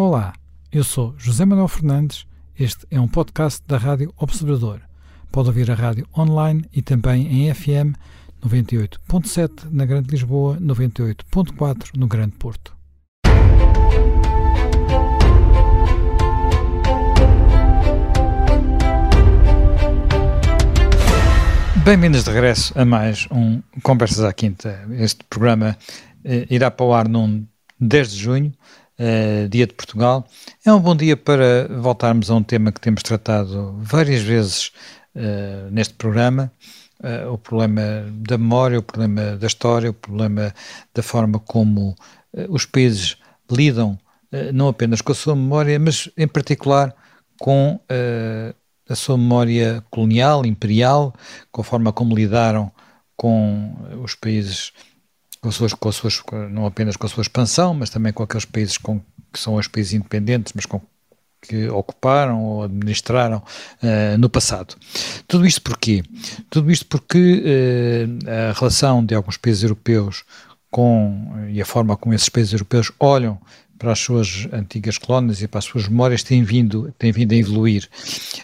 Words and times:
Olá, 0.00 0.32
eu 0.70 0.84
sou 0.84 1.12
José 1.18 1.44
Manuel 1.44 1.66
Fernandes. 1.66 2.24
Este 2.56 2.86
é 2.88 3.00
um 3.00 3.08
podcast 3.08 3.60
da 3.66 3.76
Rádio 3.76 4.14
Observador. 4.16 4.80
Pode 5.32 5.48
ouvir 5.48 5.68
a 5.72 5.74
rádio 5.74 6.06
online 6.16 6.64
e 6.72 6.80
também 6.80 7.26
em 7.26 7.52
FM 7.52 7.98
98.7 8.40 9.64
na 9.72 9.84
Grande 9.84 10.08
Lisboa, 10.12 10.56
98.4 10.60 11.96
no 11.96 12.06
Grande 12.06 12.36
Porto. 12.36 12.76
Bem-vindos 21.84 22.22
de 22.22 22.30
regresso 22.30 22.72
a 22.78 22.84
mais 22.84 23.26
um 23.32 23.60
Conversas 23.82 24.22
à 24.22 24.32
Quinta. 24.32 24.86
Este 24.92 25.24
programa 25.24 25.76
eh, 26.24 26.46
irá 26.48 26.70
para 26.70 26.86
o 26.86 26.94
ar 26.94 27.08
num 27.08 27.44
10 27.80 28.12
de 28.12 28.16
junho, 28.16 28.52
eh, 28.98 29.46
dia 29.48 29.66
de 29.66 29.74
Portugal. 29.74 30.26
É 30.64 30.72
um 30.72 30.80
bom 30.80 30.96
dia 30.96 31.16
para 31.16 31.68
voltarmos 31.80 32.30
a 32.30 32.34
um 32.34 32.42
tema 32.42 32.72
que 32.72 32.80
temos 32.80 33.02
tratado 33.02 33.78
várias 33.80 34.22
vezes 34.22 34.72
eh, 35.14 35.68
neste 35.70 35.94
programa. 35.94 36.52
o 37.32 37.38
problema 37.38 37.82
da 38.10 38.36
memória, 38.36 38.78
o 38.78 38.82
problema 38.82 39.36
da 39.36 39.46
história, 39.46 39.90
o 39.90 39.94
problema 39.94 40.52
da 40.92 41.02
forma 41.02 41.38
como 41.38 41.94
os 42.48 42.66
países 42.66 43.16
lidam 43.48 43.96
não 44.52 44.66
apenas 44.66 45.00
com 45.00 45.12
a 45.12 45.14
sua 45.14 45.36
memória, 45.36 45.78
mas 45.78 46.10
em 46.16 46.26
particular 46.26 46.92
com 47.38 47.80
a 48.88 48.94
sua 48.96 49.16
memória 49.16 49.84
colonial, 49.90 50.44
imperial, 50.44 51.14
com 51.52 51.60
a 51.60 51.64
forma 51.64 51.92
como 51.92 52.16
lidaram 52.16 52.72
com 53.18 53.74
os 54.02 54.14
países, 54.14 54.72
com, 55.40 55.50
suas, 55.50 55.72
com 55.74 55.92
suas, 55.92 56.22
não 56.50 56.66
apenas 56.66 56.96
com 56.96 57.06
a 57.06 57.08
sua 57.08 57.22
expansão, 57.22 57.74
mas 57.74 57.90
também 57.90 58.12
com 58.12 58.22
aqueles 58.22 58.44
países 58.44 58.78
com, 58.78 59.00
que 59.32 59.38
são 59.38 59.54
os 59.54 59.68
países 59.68 59.94
independentes, 59.94 60.52
mas 60.54 60.66
com 60.66 60.80
que 61.40 61.68
ocuparam 61.68 62.42
ou 62.42 62.64
administraram 62.64 63.38
uh, 63.38 64.18
no 64.18 64.28
passado. 64.28 64.74
Tudo 65.26 65.46
isto 65.46 65.62
porquê? 65.62 66.02
Tudo 66.50 66.70
isto 66.70 66.84
porque 66.86 67.42
uh, 67.44 68.50
a 68.50 68.52
relação 68.58 69.04
de 69.04 69.14
alguns 69.14 69.36
países 69.36 69.62
europeus 69.62 70.24
com 70.70 71.32
e 71.48 71.62
a 71.62 71.64
forma 71.64 71.96
como 71.96 72.14
esses 72.14 72.28
países 72.28 72.52
europeus 72.52 72.90
olham 72.98 73.38
para 73.78 73.92
as 73.92 74.00
suas 74.00 74.48
antigas 74.52 74.98
colónias 74.98 75.40
e 75.40 75.46
para 75.46 75.58
as 75.58 75.64
suas 75.64 75.86
memórias 75.88 76.24
tem 76.24 76.42
vindo, 76.42 76.92
tem 76.98 77.12
vindo 77.12 77.32
a 77.32 77.36
evoluir, 77.36 77.88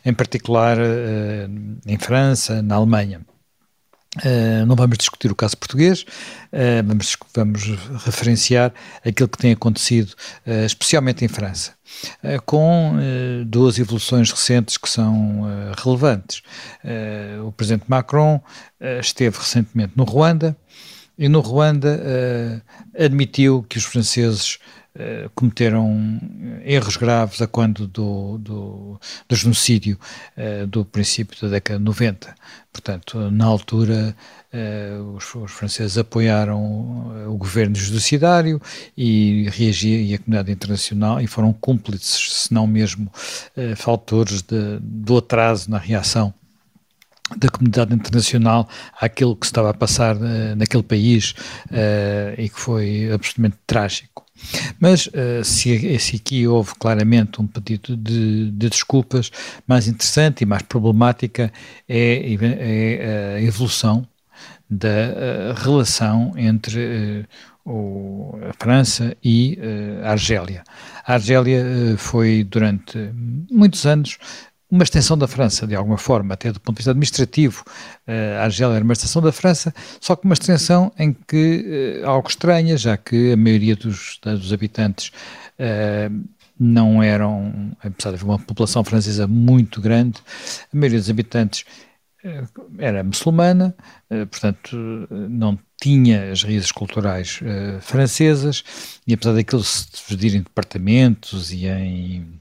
em 0.05 0.15
particular 0.15 0.79
uh, 0.79 1.51
em 1.87 1.99
França, 1.99 2.63
na 2.63 2.77
Alemanha. 2.77 3.21
Uh, 4.17 4.65
não 4.65 4.77
vamos 4.77 4.97
discutir 4.97 5.33
o 5.33 5.35
caso 5.35 5.57
português, 5.57 6.03
uh, 6.53 6.87
vamos, 6.87 7.17
vamos 7.35 7.63
referenciar 8.05 8.73
aquilo 9.05 9.29
que 9.29 9.39
tem 9.39 9.53
acontecido, 9.53 10.15
uh, 10.47 10.65
especialmente 10.65 11.25
em 11.25 11.29
França, 11.29 11.73
com 12.47 12.97
duas 13.47 13.79
evoluções 13.79 14.31
recentes 14.31 14.77
que 14.77 14.89
são 14.89 15.43
relevantes. 15.77 16.43
o 17.47 17.53
presidente 17.53 17.85
Macron 17.87 18.41
esteve 19.01 19.37
recentemente 19.39 19.93
no 19.95 20.03
Ruanda 20.03 20.57
e 21.17 21.29
no 21.29 21.41
Ruanda 21.41 22.03
admitiu 22.99 23.65
que 23.69 23.79
os 23.79 23.85
franceses 23.85 24.59
eh, 24.97 25.29
cometeram 25.35 26.21
erros 26.65 26.97
graves 26.97 27.43
a 27.43 27.49
quando 27.49 27.87
do, 27.87 28.39
do, 28.39 29.01
do 29.29 29.37
genocídio 29.37 29.99
uh, 30.37 30.67
do 30.69 30.85
princípio 30.85 31.37
da 31.43 31.49
década 31.49 31.81
de 31.81 31.85
90. 31.85 32.33
Portanto, 32.73 33.31
na 33.31 33.45
altura, 33.45 34.15
uh, 34.53 35.17
os, 35.17 35.35
os, 35.35 35.51
franceses 35.51 35.99
apoiaram 35.99 37.27
o 37.29 37.37
governo 37.37 37.75
judiciário 37.75 38.63
e 38.97 39.49
reagia 39.51 40.01
e 40.01 40.15
a 40.15 40.19
comunidade 40.19 40.53
internacional 40.53 41.21
e 41.21 41.27
foram 41.27 41.53
cúmplices, 41.53 42.45
se 42.45 42.55
não 42.55 42.67
mesmo 42.67 43.11
faltores 43.77 44.43
de, 44.43 44.79
do 44.81 45.19
atraso 45.19 45.69
na 45.71 45.79
reação 45.79 46.33
da 47.37 47.49
comunidade 47.49 47.95
internacional 47.95 48.69
àquilo 49.01 49.35
que 49.35 49.47
se 49.47 49.51
estava 49.51 49.71
a 49.71 49.75
passar 49.75 50.17
uh, 50.17 50.55
naquele 50.57 50.83
país 50.83 51.33
uh, 51.71 52.39
e 52.39 52.49
que 52.49 52.61
foi 52.61 53.11
absolutamente 53.13 53.57
trágico. 53.67 54.24
Mas 54.81 55.07
uh, 55.07 55.45
se, 55.45 55.99
se, 55.99 56.17
aqui 56.17 56.47
houve 56.47 56.75
claramente 56.75 57.41
um 57.41 57.47
pedido 57.47 57.97
de, 57.97 58.51
de, 58.51 58.69
desculpas, 58.69 59.31
mais 59.67 59.87
interessante 59.89 60.43
e 60.43 60.47
mais 60.47 60.63
problemática 60.63 61.53
é, 61.89 62.35
é 62.35 63.37
a 63.37 63.41
evolução 63.41 64.07
da 64.69 64.89
uh, 64.89 65.55
relação 65.63 66.33
entre 66.37 67.25
uh, 67.67 67.71
o, 67.71 68.39
a 68.49 68.53
França 68.63 69.17
e 69.25 69.59
a 70.03 70.11
Argélia. 70.11 70.63
A 71.07 71.15
Argélia 71.15 71.65
foi 71.97 72.45
durante 72.45 72.99
muitos 73.51 73.87
anos 73.87 74.19
uma 74.75 74.83
extensão 74.83 75.17
da 75.17 75.29
França, 75.29 75.69
de 75.69 75.77
alguma 75.77 75.97
forma, 75.97 76.35
até 76.35 76.51
do 76.51 76.59
ponto 76.59 76.75
de 76.75 76.81
vista 76.81 76.91
administrativo. 76.91 77.63
Uh, 78.09 78.41
a 78.41 78.45
Argélia 78.45 78.75
era 78.75 78.85
uma 78.85 78.93
extensão 78.93 79.23
da 79.23 79.31
França, 79.31 79.73
só 80.01 80.17
que 80.17 80.25
uma 80.25 80.35
extensão 80.35 80.93
em 80.99 81.13
que 81.13 82.03
uh, 82.03 82.09
algo 82.09 82.29
estranha, 82.29 82.77
já 82.77 82.97
que 82.97 83.33
a 83.33 83.37
maioria 83.37 83.77
dos, 83.77 84.19
dos 84.21 84.53
habitantes 84.53 85.13
uh, 85.61 86.29
não 86.59 87.01
eram, 87.01 87.77
apesar 87.79 88.11
de 88.11 88.17
haver 88.17 88.25
uma 88.25 88.39
população 88.39 88.83
francesa 88.83 89.29
muito 89.29 89.81
grande, 89.81 90.21
a 90.73 90.77
maioria 90.77 90.99
dos 90.99 91.11
habitantes 91.11 91.65
era 92.79 93.05
muçulmana, 93.05 93.75
portanto 94.31 94.75
não 95.11 95.59
tinha 95.79 96.33
as 96.33 96.43
raízes 96.43 96.73
culturais 96.73 97.41
francesas, 97.83 98.65
e 99.07 99.13
apesar 99.13 99.35
daquilo 99.35 99.63
se 99.63 99.89
dividir 99.93 100.39
em 100.39 100.43
departamentos 100.43 101.53
e 101.53 101.67
em 101.67 102.41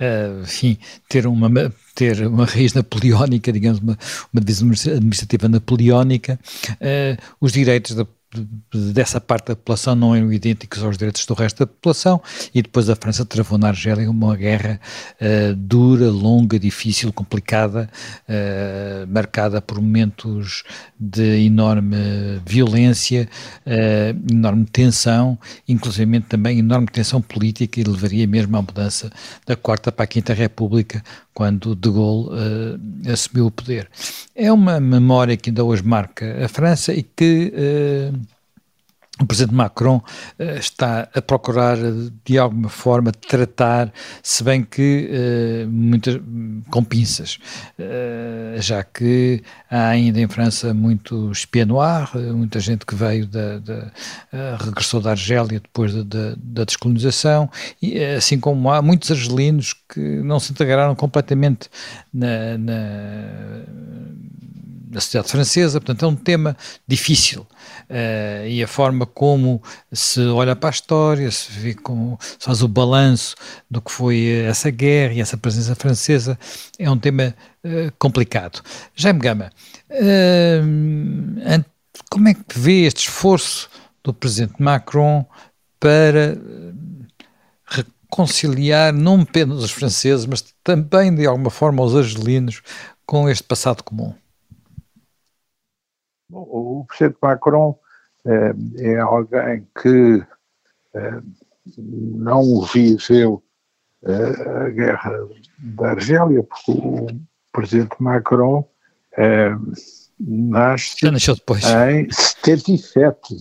uh, 0.00 0.42
enfim, 0.42 0.78
ter 1.08 1.26
uma, 1.26 1.48
ter 1.94 2.26
uma 2.26 2.44
raiz 2.44 2.74
napoleónica, 2.74 3.52
digamos, 3.52 3.80
uma, 3.80 3.98
uma 4.32 4.40
divisão 4.40 4.68
administrativa 4.68 5.48
napoleónica, 5.48 6.38
uh, 6.72 7.22
os 7.40 7.52
direitos 7.52 7.94
da 7.94 8.06
dessa 8.72 9.20
parte 9.20 9.48
da 9.48 9.56
população 9.56 9.96
não 9.96 10.14
eram 10.14 10.32
idênticos 10.32 10.82
aos 10.84 10.96
direitos 10.96 11.26
do 11.26 11.34
resto 11.34 11.58
da 11.58 11.66
população 11.66 12.22
e 12.54 12.62
depois 12.62 12.88
a 12.88 12.94
França 12.94 13.24
travou 13.24 13.58
na 13.58 13.68
Argélia 13.68 14.08
uma 14.08 14.36
guerra 14.36 14.80
uh, 15.20 15.54
dura, 15.56 16.08
longa, 16.10 16.58
difícil, 16.58 17.12
complicada, 17.12 17.90
uh, 18.28 19.06
marcada 19.12 19.60
por 19.60 19.80
momentos 19.80 20.62
de 20.98 21.44
enorme 21.44 21.96
violência, 22.46 23.28
uh, 23.66 24.32
enorme 24.32 24.64
tensão, 24.66 25.36
inclusive 25.66 26.20
também 26.20 26.60
enorme 26.60 26.86
tensão 26.86 27.20
política 27.20 27.80
e 27.80 27.84
levaria 27.84 28.28
mesmo 28.28 28.56
à 28.56 28.62
mudança 28.62 29.10
da 29.44 29.56
quarta 29.56 29.90
para 29.90 30.04
a 30.04 30.06
quinta 30.06 30.32
república 30.32 31.02
quando 31.34 31.74
de 31.74 31.90
Gaulle 31.90 32.28
assumiu 33.10 33.46
o 33.46 33.50
poder. 33.50 33.88
É 34.34 34.52
uma 34.52 34.78
memória 34.78 35.36
que 35.36 35.48
ainda 35.48 35.64
hoje 35.64 35.82
marca 35.82 36.44
a 36.44 36.48
França 36.48 36.92
e 36.92 37.02
que 37.02 37.52
o 39.20 39.26
presidente 39.26 39.54
Macron 39.54 39.96
uh, 39.96 40.42
está 40.58 41.08
a 41.14 41.20
procurar 41.20 41.76
de 42.24 42.38
alguma 42.38 42.68
forma 42.68 43.12
tratar, 43.12 43.92
se 44.22 44.42
bem 44.42 44.62
que 44.62 45.10
uh, 45.10 45.68
muitas, 45.68 46.20
com 46.70 46.82
pinças, 46.82 47.38
já 48.58 48.82
que 48.82 49.42
há 49.70 49.88
ainda 49.88 50.20
em 50.20 50.28
França 50.28 50.72
muito 50.72 51.32
noir, 51.66 52.08
muita 52.34 52.60
gente 52.60 52.86
que 52.86 52.94
veio 52.94 53.26
da, 53.26 53.58
da 53.58 53.92
regressou 54.58 55.00
da 55.00 55.10
Argélia 55.10 55.60
depois 55.60 55.92
da, 55.92 56.02
da, 56.02 56.34
da, 56.36 56.64
descolonização, 56.64 57.50
e 57.80 58.02
assim 58.02 58.38
como 58.38 58.70
há 58.70 58.80
muitos 58.80 59.10
argelinos 59.10 59.74
que 59.88 60.00
não 60.00 60.40
se 60.40 60.52
integraram 60.52 60.94
completamente 60.94 61.68
na, 62.12 62.58
na 62.58 63.64
na 64.90 65.00
sociedade 65.00 65.30
francesa, 65.30 65.80
portanto 65.80 66.04
é 66.04 66.08
um 66.08 66.16
tema 66.16 66.56
difícil 66.86 67.42
uh, 67.42 68.46
e 68.46 68.62
a 68.62 68.66
forma 68.66 69.06
como 69.06 69.62
se 69.92 70.20
olha 70.26 70.56
para 70.56 70.68
a 70.68 70.72
história, 70.72 71.30
se 71.30 71.52
vê 71.52 71.74
como 71.74 72.18
se 72.20 72.44
faz 72.44 72.60
o 72.62 72.68
balanço 72.68 73.36
do 73.70 73.80
que 73.80 73.92
foi 73.92 74.44
essa 74.46 74.68
guerra 74.68 75.14
e 75.14 75.20
essa 75.20 75.36
presença 75.36 75.76
francesa 75.76 76.36
é 76.78 76.90
um 76.90 76.98
tema 76.98 77.34
uh, 77.64 77.92
complicado. 77.98 78.60
Jaime 78.94 79.20
Gama, 79.20 79.52
uh, 79.90 81.64
como 82.10 82.28
é 82.28 82.34
que 82.34 82.58
vê 82.58 82.82
este 82.82 83.08
esforço 83.08 83.70
do 84.02 84.12
presidente 84.12 84.60
Macron 84.60 85.24
para 85.78 86.36
reconciliar 87.64 88.92
não 88.92 89.20
apenas 89.20 89.62
os 89.62 89.70
franceses, 89.70 90.26
mas 90.26 90.44
também 90.64 91.14
de 91.14 91.26
alguma 91.26 91.50
forma 91.50 91.82
os 91.82 91.94
argelinos 91.94 92.60
com 93.06 93.28
este 93.28 93.44
passado 93.44 93.84
comum? 93.84 94.14
O 96.32 96.84
presidente 96.88 97.18
Macron 97.20 97.78
é, 98.24 98.54
é 98.78 98.98
alguém 98.98 99.66
que 99.80 100.22
é, 100.94 101.20
não 101.76 102.62
viveu 102.62 103.42
é, 104.04 104.66
a 104.66 104.68
guerra 104.70 105.12
da 105.58 105.90
Argélia, 105.90 106.42
porque 106.42 106.72
o 106.72 107.06
presidente 107.52 107.96
Macron 107.98 108.66
nasce 110.18 110.96
em 111.06 112.10
77 112.10 113.36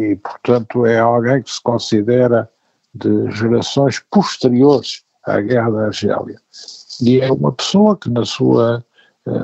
e, 0.00 0.16
portanto, 0.16 0.86
é 0.86 0.98
alguém 0.98 1.42
que 1.42 1.50
se 1.50 1.62
considera 1.62 2.50
de 2.94 3.30
gerações 3.30 3.98
posteriores 4.10 5.02
à 5.24 5.40
Guerra 5.40 5.70
da 5.70 5.86
Argélia. 5.86 6.40
E 7.02 7.20
é 7.20 7.30
uma 7.30 7.52
pessoa 7.52 7.96
que, 7.96 8.08
na 8.10 8.24
sua 8.24 8.84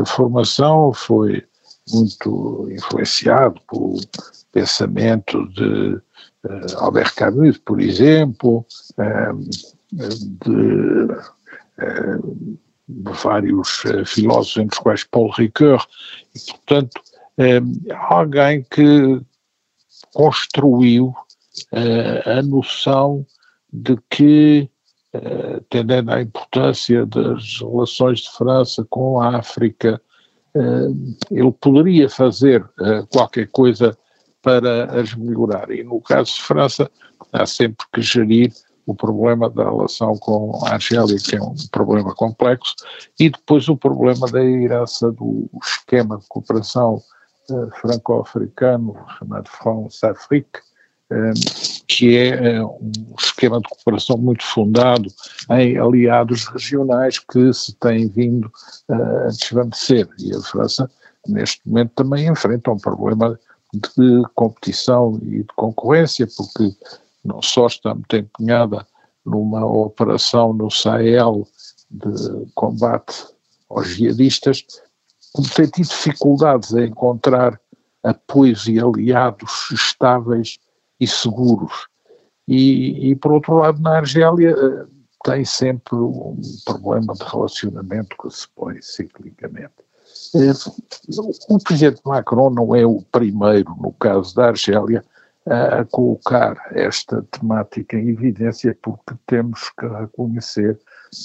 formação, 0.07 0.93
foi 0.93 1.45
muito 1.93 2.69
influenciado 2.71 3.61
pelo 3.71 4.01
pensamento 4.53 5.47
de 5.49 5.95
uh, 6.45 6.79
Albert 6.79 7.15
Camus, 7.15 7.59
por 7.59 7.81
exemplo, 7.81 8.67
uh, 8.99 9.51
de, 9.93 10.17
de, 12.89 13.11
vários 13.23 13.83
filósofos, 14.07 14.57
entre 14.57 14.77
os 14.77 14.83
quais 14.83 15.05
Paul 15.05 15.31
Ricoeur, 15.33 15.85
e, 16.35 16.39
portanto, 16.53 17.01
alguém 18.09 18.65
que 18.71 19.21
construiu 20.15 21.15
a 22.25 22.43
noção 22.43 23.27
de 23.73 23.97
que 24.09 24.71
eh, 25.17 25.61
tendendo 25.71 26.11
à 26.13 26.21
importância 26.21 27.07
das 27.07 27.61
relações 27.61 28.21
de 28.21 28.31
França 28.31 28.87
com 28.91 29.21
a 29.21 29.39
África, 29.39 30.01
eh, 30.01 30.06
ele 31.31 31.53
poderia 31.53 32.09
fazer 32.09 32.65
eh, 32.81 33.05
qualquer 33.13 33.49
coisa 33.49 33.97
para 34.43 35.01
as 35.01 35.15
melhorar. 35.15 35.71
E 35.71 35.83
no 35.83 36.01
caso 36.01 36.35
de 36.35 36.43
França, 36.43 36.91
há 37.33 37.45
sempre 37.47 37.87
que 37.93 38.01
gerir 38.01 38.53
o 38.87 38.95
problema 38.95 39.51
da 39.51 39.65
relação 39.65 40.17
com 40.17 40.65
a 40.65 40.75
Argélia, 40.75 41.17
que 41.19 41.37
é 41.37 41.43
um 41.43 41.55
problema 41.73 42.15
complexo, 42.15 42.75
e 43.19 43.29
depois 43.29 43.69
o 43.69 43.77
problema 43.77 44.29
da 44.31 44.43
herança 44.43 45.11
do 45.11 45.51
esquema 45.61 46.19
de 46.19 46.27
cooperação 46.29 47.03
franco-africano, 47.81 48.97
chamado 49.19 49.49
France-Afrique, 49.49 50.61
que 51.87 52.17
é 52.17 52.63
um 52.65 53.15
esquema 53.19 53.61
de 53.61 53.69
cooperação 53.69 54.19
muito 54.19 54.45
fundado 54.45 55.09
em 55.51 55.79
aliados 55.79 56.47
regionais 56.47 57.19
que 57.19 57.53
se 57.53 57.75
têm 57.77 58.09
vindo 58.09 58.51
a 58.89 59.29
desvanecer. 59.29 60.09
E 60.19 60.35
a 60.35 60.41
França, 60.41 60.91
neste 61.27 61.61
momento, 61.67 61.93
também 61.95 62.29
enfrenta 62.29 62.73
um 62.73 62.79
problema 62.79 63.39
de 63.73 64.23
competição 64.35 65.19
e 65.23 65.43
de 65.43 65.49
concorrência, 65.55 66.27
porque 66.37 66.75
não 67.25 67.41
só 67.41 67.67
está 67.67 67.95
muito 67.95 68.17
empenhada 68.17 68.87
numa 69.25 69.65
operação 69.65 70.53
no 70.53 70.71
Sahel 70.71 71.47
de 71.91 72.47
combate 72.55 73.27
aos 73.69 73.89
jihadistas, 73.89 74.65
como 75.33 75.49
tem 75.51 75.67
tido 75.67 75.89
dificuldades 75.89 76.73
em 76.73 76.87
encontrar 76.87 77.61
apoios 78.03 78.67
e 78.69 78.79
aliados 78.79 79.71
estáveis 79.73 80.59
e 80.99 81.07
seguros. 81.07 81.89
E, 82.49 83.11
e 83.11 83.17
por 83.17 83.33
outro 83.33 83.57
lado, 83.57 83.81
na 83.81 83.99
Argélia 83.99 84.51
eh, 84.51 84.87
tem 85.25 85.45
sempre 85.45 85.97
um 85.97 86.41
problema 86.65 87.13
de 87.15 87.25
relacionamento 87.25 88.17
que 88.17 88.31
se 88.31 88.47
põe 88.55 88.81
ciclicamente. 88.81 89.75
Eh, 90.35 90.53
o 91.49 91.59
presidente 91.59 92.01
Macron 92.05 92.51
não 92.51 92.75
é 92.75 92.87
o 92.87 93.03
primeiro, 93.11 93.75
no 93.81 93.93
caso 93.93 94.35
da 94.35 94.49
Argélia, 94.49 95.05
a 95.49 95.85
colocar 95.85 96.57
esta 96.73 97.23
temática 97.31 97.97
em 97.97 98.09
evidência, 98.09 98.77
porque 98.83 99.15
temos 99.27 99.71
que 99.79 99.87
reconhecer, 99.87 100.79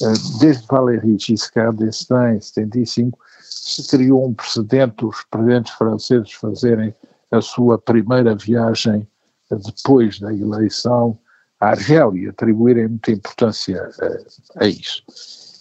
eh, 0.03 0.13
desde 0.39 0.67
Valéry 0.67 1.17
Giscard 1.19 1.77
d'Estaing, 1.77 2.35
em 2.35 2.41
75, 2.41 3.17
se 3.41 3.87
criou 3.89 4.27
um 4.27 4.33
precedente 4.33 5.05
os 5.05 5.23
presidentes 5.29 5.73
franceses 5.73 6.31
fazerem 6.33 6.93
a 7.31 7.41
sua 7.41 7.79
primeira 7.79 8.35
viagem 8.35 9.07
depois 9.55 10.19
da 10.19 10.33
eleição 10.33 11.17
à 11.59 11.69
Argélia, 11.69 12.29
atribuírem 12.29 12.87
muita 12.87 13.11
importância 13.11 13.89
a, 14.57 14.63
a 14.63 14.67
isso. 14.67 15.03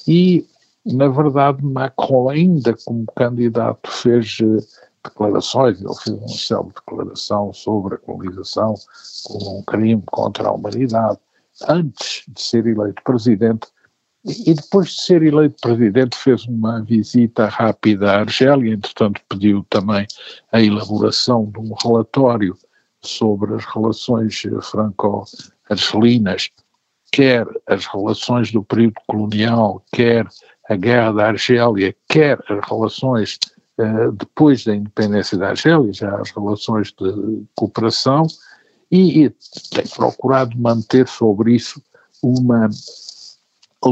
E, 0.09 0.47
na 0.85 1.09
verdade, 1.09 1.65
Macron, 1.65 2.31
ainda 2.31 2.75
como 2.85 3.05
candidato, 3.17 3.91
fez 3.91 4.39
eh, 4.43 4.65
declarações, 5.05 5.81
ele 5.81 5.95
fez 5.95 6.17
uma 6.17 6.29
célebre 6.29 6.75
declaração 6.75 7.53
sobre 7.53 7.95
a 7.95 7.99
colonização 7.99 8.75
como 9.25 9.59
um 9.59 9.63
crime 9.63 10.03
contra 10.07 10.49
a 10.49 10.53
humanidade, 10.53 11.19
antes 11.69 12.25
de 12.29 12.41
ser 12.41 12.67
eleito 12.67 13.03
presidente, 13.05 13.69
e 14.25 14.53
depois 14.53 14.89
de 14.91 15.01
ser 15.01 15.23
eleito 15.23 15.57
presidente 15.63 16.17
fez 16.17 16.45
uma 16.47 16.83
visita 16.83 17.47
rápida 17.47 18.13
à 18.13 18.21
Argélia, 18.21 18.75
entretanto 18.75 19.21
pediu 19.29 19.65
também 19.71 20.07
a 20.53 20.61
elaboração 20.61 21.47
de 21.47 21.59
um 21.59 21.75
relatório 21.83 22.55
sobre 23.03 23.55
as 23.55 23.65
relações 23.65 24.43
franco-argelinas, 24.63 26.51
quer 27.13 27.47
as 27.67 27.87
relações 27.87 28.53
do 28.53 28.63
período 28.63 29.01
colonial, 29.07 29.83
quer 29.93 30.27
a 30.69 30.77
guerra 30.77 31.13
da 31.13 31.27
Argélia, 31.29 31.95
quer 32.09 32.39
as 32.49 32.69
relações 32.69 33.39
uh, 33.79 34.13
depois 34.13 34.65
da 34.65 34.75
independência 34.75 35.37
da 35.37 35.49
Argélia, 35.49 35.93
já 35.93 36.17
as 36.21 36.31
relações 36.31 36.93
de 36.93 37.45
cooperação, 37.55 38.27
e, 38.91 39.25
e 39.25 39.31
tem 39.71 39.87
procurado 39.97 40.57
manter 40.59 41.09
sobre 41.09 41.55
isso 41.55 41.83
uma 42.23 42.69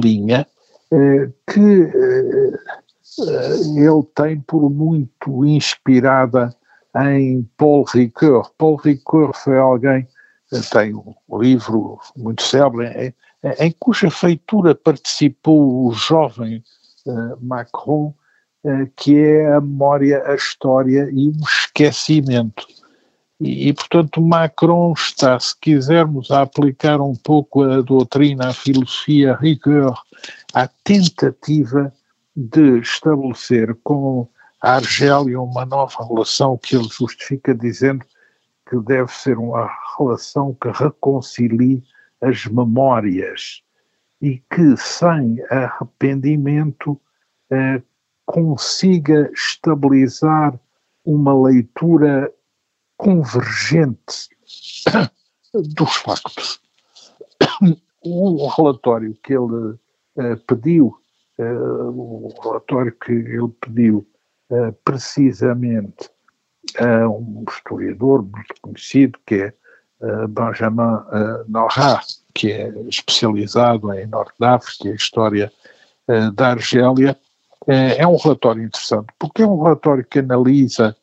linha 0.02 0.46
uh, 0.93 1.32
que 1.50 1.93
ele 3.20 4.02
tem 4.14 4.40
por 4.40 4.70
muito 4.70 5.44
inspirada 5.44 6.55
em 6.96 7.49
Paul 7.56 7.85
Ricoeur. 7.85 8.50
Paul 8.56 8.76
Ricoeur 8.76 9.32
foi 9.35 9.58
alguém, 9.58 10.06
tem 10.73 10.94
um 10.94 11.14
livro 11.38 11.99
muito 12.17 12.43
célebre, 12.43 13.14
em, 13.43 13.67
em 13.67 13.75
cuja 13.79 14.11
feitura 14.11 14.75
participou 14.75 15.87
o 15.87 15.93
jovem 15.93 16.62
uh, 17.06 17.37
Macron, 17.40 18.14
uh, 18.64 18.90
que 18.96 19.19
é 19.19 19.52
a 19.52 19.61
memória, 19.61 20.23
a 20.26 20.35
história 20.35 21.08
e 21.12 21.29
o 21.29 21.44
esquecimento. 21.44 22.67
E, 23.41 23.69
e, 23.69 23.73
portanto, 23.73 24.20
Macron 24.20 24.93
está, 24.93 25.38
se 25.38 25.55
quisermos, 25.61 26.31
a 26.31 26.43
aplicar 26.43 27.00
um 27.00 27.14
pouco 27.14 27.62
a 27.62 27.81
doutrina, 27.81 28.49
a 28.49 28.52
filosofia 28.52 29.37
Ricoeur, 29.37 29.96
à 30.52 30.67
tentativa 30.82 31.93
de 32.34 32.79
estabelecer 32.81 33.76
com 33.84 34.29
a 34.60 34.76
Argélia 34.76 35.40
uma 35.40 35.64
nova 35.64 36.05
relação 36.06 36.58
que 36.58 36.76
ele 36.76 36.88
justifica 36.88 37.55
dizendo 37.55 38.05
que 38.69 38.78
deve 38.81 39.12
ser 39.12 39.38
uma 39.38 39.70
relação 39.96 40.55
que 40.55 40.69
reconcilie 40.70 41.82
as 42.20 42.46
memórias 42.46 43.62
e 44.20 44.43
que, 44.52 44.77
sem 44.77 45.41
arrependimento, 45.48 47.00
eh, 47.50 47.81
consiga 48.27 49.31
estabilizar 49.32 50.58
uma 51.05 51.41
leitura 51.41 52.32
convergente 52.96 54.29
dos 55.55 55.96
factos. 55.96 56.60
O 58.00 58.46
relatório 58.46 59.12
que 59.24 59.34
ele 59.34 59.77
eh, 60.17 60.36
pediu, 60.46 60.96
eh, 61.36 61.53
o 61.53 62.32
relatório 62.41 62.93
que 62.93 63.10
ele 63.10 63.48
pediu 63.60 64.06
uh, 64.50 64.72
precisamente 64.84 66.10
a 66.78 67.08
um 67.08 67.44
historiador 67.48 68.22
muito 68.22 68.55
conhecido 68.60 69.19
que 69.26 69.34
é 69.36 69.55
uh, 70.00 70.28
Benjamin 70.28 70.82
uh, 70.82 71.44
Nora, 71.48 72.00
que 72.34 72.52
é 72.52 72.69
especializado 72.88 73.93
em 73.94 74.06
Norte 74.06 74.34
da 74.38 74.55
África 74.56 74.88
e 74.88 74.94
história 74.94 75.52
da 76.34 76.52
Argélia. 76.52 77.14
é 77.67 78.06
um 78.06 78.17
relatório 78.17 78.62
interessante, 78.62 79.12
porque 79.19 79.43
é 79.43 79.46
um 79.46 79.62
relatório 79.62 80.02
que 80.02 80.20
analisa 80.20 80.96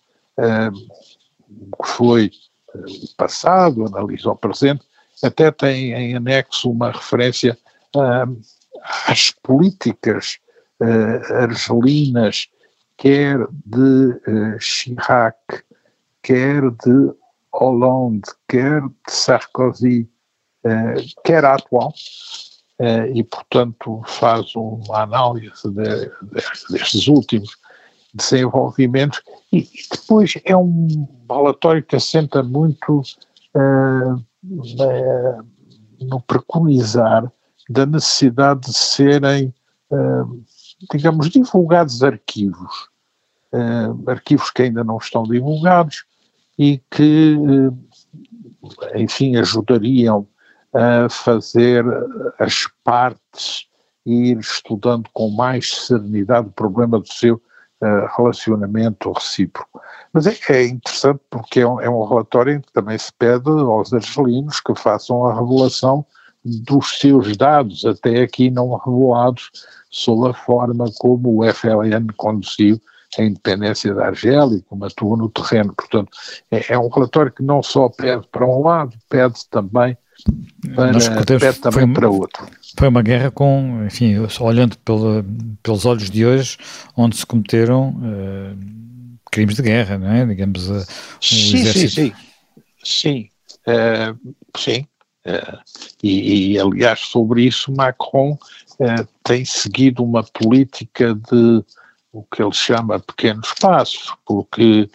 o 1.77 1.83
que 1.83 1.89
foi 1.89 2.31
o 2.73 3.15
passado, 3.15 3.85
analisa 3.85 4.31
o 4.31 4.35
presente, 4.35 4.83
até 5.21 5.51
tem 5.51 5.93
em 5.93 6.15
anexo 6.15 6.71
uma 6.71 6.89
referência 6.91 7.55
às 9.05 9.29
políticas 9.43 10.39
argelinas 11.39 12.47
quer 12.97 13.47
de 13.65 14.21
uh, 14.27 14.59
Chirac, 14.59 15.37
quer 16.21 16.61
de 16.71 17.13
Hollande, 17.51 18.29
quer 18.47 18.81
de 18.81 19.11
Sarkozy, 19.11 20.09
uh, 20.65 21.21
quer 21.23 21.45
atual, 21.45 21.93
uh, 22.79 23.05
e 23.13 23.23
portanto 23.23 24.01
faz 24.05 24.55
uma 24.55 25.01
análise 25.01 25.69
de, 25.69 25.83
de, 25.83 26.41
destes 26.71 27.07
últimos 27.07 27.57
desenvolvimentos. 28.13 29.21
E, 29.51 29.59
e, 29.59 29.69
depois 29.91 30.33
é 30.45 30.55
um 30.55 31.07
relatório 31.29 31.83
que 31.83 31.95
assenta 31.95 32.41
muito 32.41 33.01
no 36.01 36.21
preconizar 36.21 37.31
da 37.69 37.85
necessidade 37.85 38.61
de 38.61 38.73
serem 38.73 39.53
digamos, 40.91 41.29
divulgados 41.29 42.03
arquivos, 42.03 42.89
uh, 43.53 44.09
arquivos 44.09 44.51
que 44.51 44.63
ainda 44.63 44.83
não 44.83 44.97
estão 44.97 45.23
divulgados 45.23 46.05
e 46.57 46.81
que, 46.91 47.35
uh, 47.37 47.77
enfim, 48.95 49.35
ajudariam 49.37 50.27
a 50.73 51.09
fazer 51.09 51.85
as 52.37 52.67
partes 52.83 53.67
e 54.05 54.31
ir 54.31 54.37
estudando 54.37 55.09
com 55.13 55.29
mais 55.29 55.71
serenidade 55.71 56.47
o 56.47 56.51
problema 56.51 56.99
do 56.99 57.07
seu 57.07 57.35
uh, 57.35 58.15
relacionamento 58.17 59.11
recíproco. 59.11 59.81
Mas 60.11 60.27
é, 60.27 60.37
é 60.49 60.67
interessante 60.67 61.21
porque 61.29 61.61
é 61.61 61.67
um, 61.67 61.81
é 61.81 61.89
um, 61.89 62.03
relatório 62.03 62.55
em 62.55 62.61
que 62.61 62.71
também 62.71 62.97
se 62.97 63.11
pede 63.13 63.49
aos 63.49 63.93
argelinos 63.93 64.59
que 64.59 64.75
façam 64.75 65.25
a 65.25 65.33
revelação 65.33 66.05
dos 66.45 66.99
seus 66.99 67.35
dados, 67.35 67.83
até 67.85 68.21
aqui 68.21 68.51
não 68.51 68.77
revelados, 68.77 69.49
sobre 69.89 70.29
a 70.29 70.33
forma 70.33 70.85
como 70.99 71.39
o 71.39 71.53
FLN 71.53 72.07
conduziu 72.15 72.79
a 73.17 73.23
independência 73.23 73.93
da 73.93 74.07
Argélia, 74.07 74.61
como 74.67 74.85
atua 74.85 75.17
no 75.17 75.29
terreno. 75.29 75.73
Portanto, 75.73 76.09
é, 76.51 76.73
é, 76.73 76.77
um 76.77 76.89
relatório 76.89 77.31
que 77.31 77.41
não 77.41 77.63
só 77.63 77.89
pede 77.89 78.27
para 78.31 78.45
um 78.45 78.61
lado, 78.61 78.95
pede 79.09 79.39
também 79.49 79.97
para, 80.75 81.39
pede 81.39 81.59
também 81.59 81.93
para 81.93 82.09
outro. 82.09 82.45
Foi 82.77 82.87
uma 82.87 83.01
guerra 83.01 83.31
com, 83.31 83.83
enfim, 83.85 84.15
olhando 84.39 84.77
pela, 84.79 85.25
pelos 85.63 85.85
olhos 85.85 86.09
de 86.09 86.25
hoje, 86.25 86.57
onde 86.95 87.15
se 87.15 87.25
cometeram 87.25 87.89
uh, 87.89 89.17
crimes 89.31 89.55
de 89.55 89.61
guerra, 89.61 89.97
não 89.97 90.11
é? 90.11 90.25
Digamos, 90.25 90.69
uh, 90.69 90.85
sim, 91.21 91.57
exército... 91.57 91.89
sim, 91.89 92.13
sim, 92.83 93.29
sim, 93.29 93.29
uh, 93.67 94.35
sim. 94.57 94.85
E, 96.03 96.53
e, 96.53 96.59
aliás, 96.59 96.99
sobre 96.99 97.43
isso, 97.43 97.71
Macron 97.71 98.37
tem 99.23 99.43
seguido 99.43 100.03
uma 100.03 100.23
política 100.23 101.15
de 101.15 101.63
o 102.11 102.23
que 102.23 102.41
ele 102.41 102.53
chama 102.53 102.99
pequenos 102.99 103.53
passos, 103.59 104.13
porque 104.25 104.89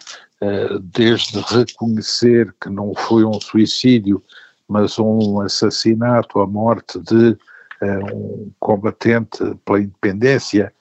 desde 0.81 1.39
reconhecer 1.41 2.53
que 2.61 2.69
não 2.69 2.93
foi 2.95 3.25
um 3.25 3.39
suicídio, 3.41 4.23
mas 4.71 4.97
um 4.97 5.41
assassinato, 5.41 6.39
a 6.39 6.47
morte 6.47 6.97
de 6.99 7.37
uh, 7.81 8.15
um 8.15 8.51
combatente 8.57 9.39
pela 9.65 9.81
independência, 9.81 10.71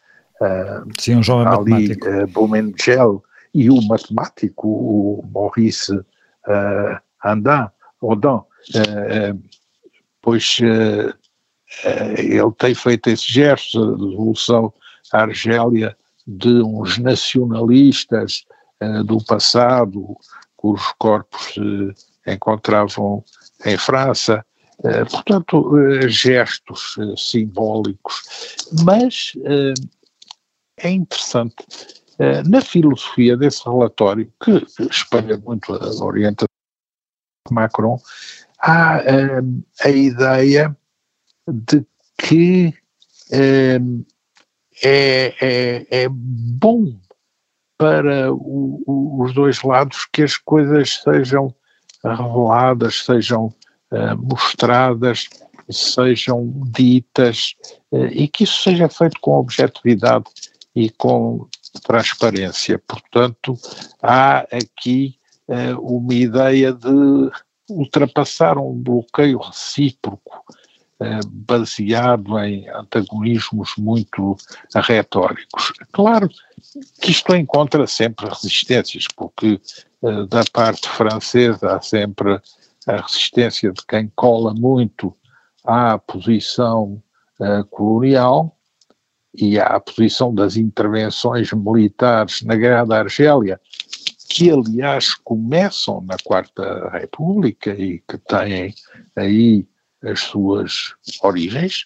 uh, 0.40 0.88
Sim, 0.98 1.16
um 1.16 1.22
jovem 1.22 1.52
ali, 1.52 1.88
matemático. 1.88 2.44
Uh, 2.44 3.22
e 3.52 3.68
o 3.68 3.82
matemático, 3.82 4.68
o 4.68 5.28
Maurice 5.32 5.92
uh, 5.96 7.00
Andin, 7.24 7.68
Audin, 8.00 8.42
pois 10.20 10.58
ele 12.18 12.52
tem 12.58 12.74
feito 12.74 13.10
esse 13.10 13.32
gesto, 13.32 13.82
a 13.82 13.90
Revolução 13.90 14.72
Argélia, 15.12 15.96
de 16.26 16.62
uns 16.62 16.98
nacionalistas 16.98 18.44
do 19.04 19.22
passado, 19.24 20.16
cujos 20.56 20.92
corpos 20.98 21.54
se 21.54 21.94
encontravam 22.26 23.24
em 23.64 23.76
França, 23.76 24.44
eh, 24.84 25.04
portanto, 25.04 25.76
eh, 25.78 26.08
gestos 26.08 26.96
eh, 26.98 27.14
simbólicos. 27.16 28.22
Mas 28.84 29.32
é 30.78 30.90
interessante, 30.90 31.56
na 32.46 32.60
filosofia 32.60 33.36
desse 33.36 33.64
relatório, 33.64 34.30
que 34.42 34.66
espelha 34.90 35.36
muito 35.38 35.74
a 35.74 36.04
orientação 36.04 36.46
de 37.48 37.54
Macron, 37.54 37.98
há 38.60 39.02
a 39.82 39.90
ideia 39.90 40.76
de 41.48 41.84
que 42.18 42.74
é, 43.32 43.80
é, 44.82 45.86
é 45.90 46.08
bom 46.08 46.98
para 47.78 48.32
o, 48.32 48.82
o, 48.86 49.22
os 49.22 49.32
dois 49.32 49.62
lados 49.62 50.06
que 50.12 50.22
as 50.22 50.36
coisas 50.36 51.00
sejam 51.02 51.54
reveladas, 52.04 53.04
sejam 53.04 53.46
uh, 53.90 54.16
mostradas, 54.18 55.28
sejam 55.70 56.52
ditas 56.72 57.54
uh, 57.92 58.06
e 58.06 58.28
que 58.28 58.44
isso 58.44 58.62
seja 58.62 58.88
feito 58.88 59.18
com 59.20 59.38
objetividade 59.38 60.24
e 60.74 60.90
com 60.90 61.48
transparência. 61.82 62.78
Portanto, 62.78 63.54
há 64.02 64.40
aqui 64.52 65.16
uh, 65.48 65.80
uma 65.80 66.14
ideia 66.14 66.72
de 66.72 67.30
ultrapassar 67.70 68.58
um 68.58 68.72
bloqueio 68.72 69.38
recíproco 69.38 70.44
baseado 71.26 72.38
em 72.40 72.68
antagonismos 72.68 73.72
muito 73.78 74.36
retóricos. 74.74 75.72
Claro 75.92 76.28
que 77.00 77.10
isto 77.10 77.34
encontra 77.34 77.86
sempre 77.86 78.28
resistências, 78.28 79.06
porque 79.16 79.60
uh, 80.02 80.26
da 80.26 80.42
parte 80.52 80.88
francesa 80.88 81.76
há 81.76 81.80
sempre 81.80 82.40
a 82.86 82.96
resistência 82.96 83.72
de 83.72 83.84
quem 83.86 84.12
cola 84.14 84.52
muito 84.52 85.16
à 85.64 85.98
posição 85.98 87.02
uh, 87.40 87.64
colonial 87.70 88.56
e 89.34 89.58
à 89.58 89.78
posição 89.80 90.34
das 90.34 90.56
intervenções 90.56 91.50
militares 91.52 92.42
na 92.42 92.56
Guerra 92.56 92.84
da 92.84 92.98
Argélia, 92.98 93.60
que 94.30 94.48
aliás 94.48 95.12
começam 95.14 96.00
na 96.02 96.16
Quarta 96.22 96.88
República 96.90 97.70
e 97.72 97.98
que 98.08 98.16
têm 98.16 98.72
aí 99.16 99.66
as 100.04 100.20
suas 100.20 100.94
origens, 101.20 101.84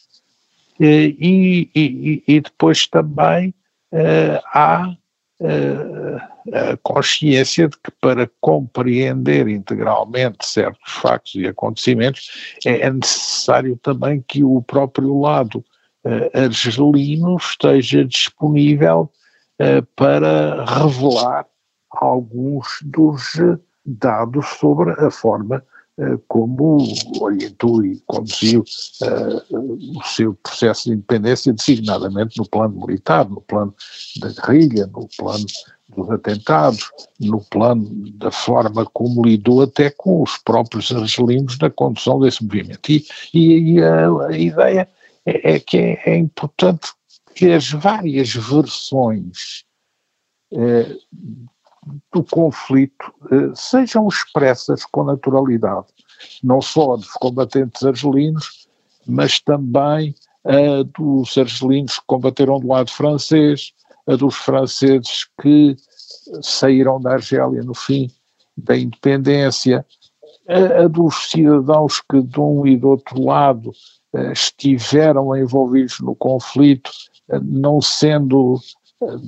eh, 0.79 1.15
e, 1.19 1.71
e, 1.75 2.25
e 2.29 2.41
depois 2.41 2.87
também 2.87 3.55
uh, 3.93 4.41
há 4.53 4.95
uh, 5.41 6.55
a 6.55 6.77
consciência 6.83 7.67
de 7.67 7.77
que 7.79 7.91
para 7.99 8.31
compreender 8.43 9.49
integralmente 9.49 10.47
certos 10.47 10.93
factos 10.93 11.35
e 11.37 11.47
acontecimentos 11.47 12.57
é, 12.67 12.83
é 12.83 12.93
necessário 12.93 13.79
também 13.83 14.23
que 14.29 14.45
o 14.45 14.61
próprio 14.61 15.19
lado 15.19 15.65
uh, 16.05 16.39
argelino 16.39 17.37
esteja 17.37 18.05
disponível 18.05 19.11
para 19.97 20.65
revelar 20.65 21.47
alguns 21.97 22.79
dos 22.83 23.23
dados 23.85 24.47
sobre 24.59 24.93
a 24.93 25.11
forma 25.11 25.63
eh, 25.97 26.19
como 26.27 26.79
orientou 27.21 27.85
e 27.85 28.01
conduziu 28.07 28.65
uh, 29.03 29.97
o 29.97 30.03
seu 30.03 30.35
processo 30.35 30.89
de 30.89 30.97
independência, 30.97 31.53
designadamente 31.53 32.37
no 32.37 32.49
plano 32.49 32.85
militar, 32.85 33.29
no 33.29 33.41
plano 33.41 33.73
da 34.21 34.29
guerrilha, 34.31 34.89
no 34.89 35.09
plano 35.17 35.47
dos 35.95 36.11
atentados, 36.11 36.91
no 37.21 37.41
plano 37.45 38.11
da 38.15 38.33
forma 38.33 38.85
como 38.87 39.25
lidou 39.25 39.63
até 39.63 39.89
com 39.89 40.21
os 40.21 40.37
próprios 40.39 40.91
argelinos 40.91 41.57
na 41.59 41.71
condução 41.71 42.19
desse 42.19 42.43
movimento. 42.43 42.91
E, 42.91 43.07
e, 43.33 43.75
e 43.75 43.83
a, 43.83 44.09
a, 44.27 44.37
ideia 44.37 44.89
é, 45.25 45.55
é 45.55 45.61
que 45.61 45.77
é, 45.77 46.03
é, 46.07 46.17
importante 46.17 46.89
que 47.37 47.53
as 47.53 47.71
várias 47.71 48.35
versões 48.35 49.65
eh, 50.53 50.97
do 52.13 52.23
conflito 52.25 53.13
eh, 53.31 53.53
sejam 53.55 54.09
expressas 54.09 54.85
com 54.85 55.05
naturalidade, 55.05 55.87
não 56.43 56.61
só 56.61 56.97
dos 56.97 57.13
combatentes 57.13 57.83
argelinos, 57.83 58.69
mas 59.07 59.41
também 59.41 60.15
a 60.45 60.83
dos 60.99 61.37
argelinos 61.39 61.99
que 61.99 62.07
combateram 62.07 62.61
do 62.61 62.69
lado 62.69 62.91
francês, 62.91 63.73
a 64.07 64.17
dos 64.17 64.35
franceses 64.37 65.27
que 65.41 65.77
saíram 66.43 67.01
da 67.01 67.13
Argélia 67.13 67.63
no 67.63 67.75
fim 67.75 68.11
da 68.57 68.77
independência, 68.77 69.85
a, 70.49 70.85
a 70.85 70.89
dos 70.89 71.31
cidadãos 71.31 72.01
que 72.01 72.23
de 72.23 72.41
um 72.41 72.67
e 72.67 72.77
do 72.77 72.91
outro 72.91 73.23
lado 73.23 73.73
eh, 74.15 74.33
estiveram 74.33 75.37
envolvidos 75.37 75.99
no 76.01 76.15
conflito, 76.15 76.91
eh, 77.31 77.41
não 77.43 77.81
sendo, 77.81 78.61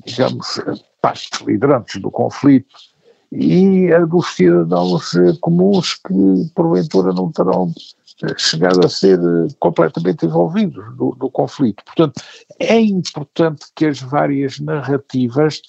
digamos, 0.05 0.61
liderantes 1.47 2.01
do 2.01 2.11
conflito 2.11 2.75
e 3.33 3.93
a 3.93 4.05
dos 4.05 4.29
cidadãos 4.35 5.13
comuns 5.41 5.95
que 5.95 6.15
porventura 6.55 7.13
não 7.13 7.31
terão 7.33 7.73
eh, 8.23 8.35
chegado 8.39 8.85
a 8.85 8.89
ser 8.89 9.19
eh, 9.19 9.49
completamente 9.59 10.25
envolvidos 10.25 10.97
do, 10.97 11.11
do 11.13 11.31
conflito. 11.31 11.85
Portanto, 11.85 12.23
é 12.59 12.81
importante 12.81 13.67
que 13.75 13.87
as 13.87 14.01
várias 14.01 14.59
narrativas 14.59 15.61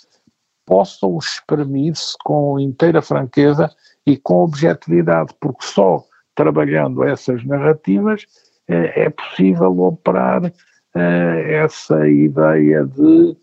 possam 0.66 1.18
exprimir-se 1.18 2.16
com 2.24 2.60
inteira 2.60 3.02
franqueza 3.02 3.70
e 4.06 4.16
com 4.18 4.44
objetividade, 4.44 5.34
porque 5.42 5.66
só 5.66 6.04
trabalhando 6.36 7.04
essas 7.04 7.44
narrativas 7.44 8.26
é, 8.68 9.06
é 9.06 9.10
possível 9.10 9.80
operar 9.80 10.54
é, 10.96 11.54
essa 11.64 12.08
ideia 12.08 12.86
de 12.86 13.36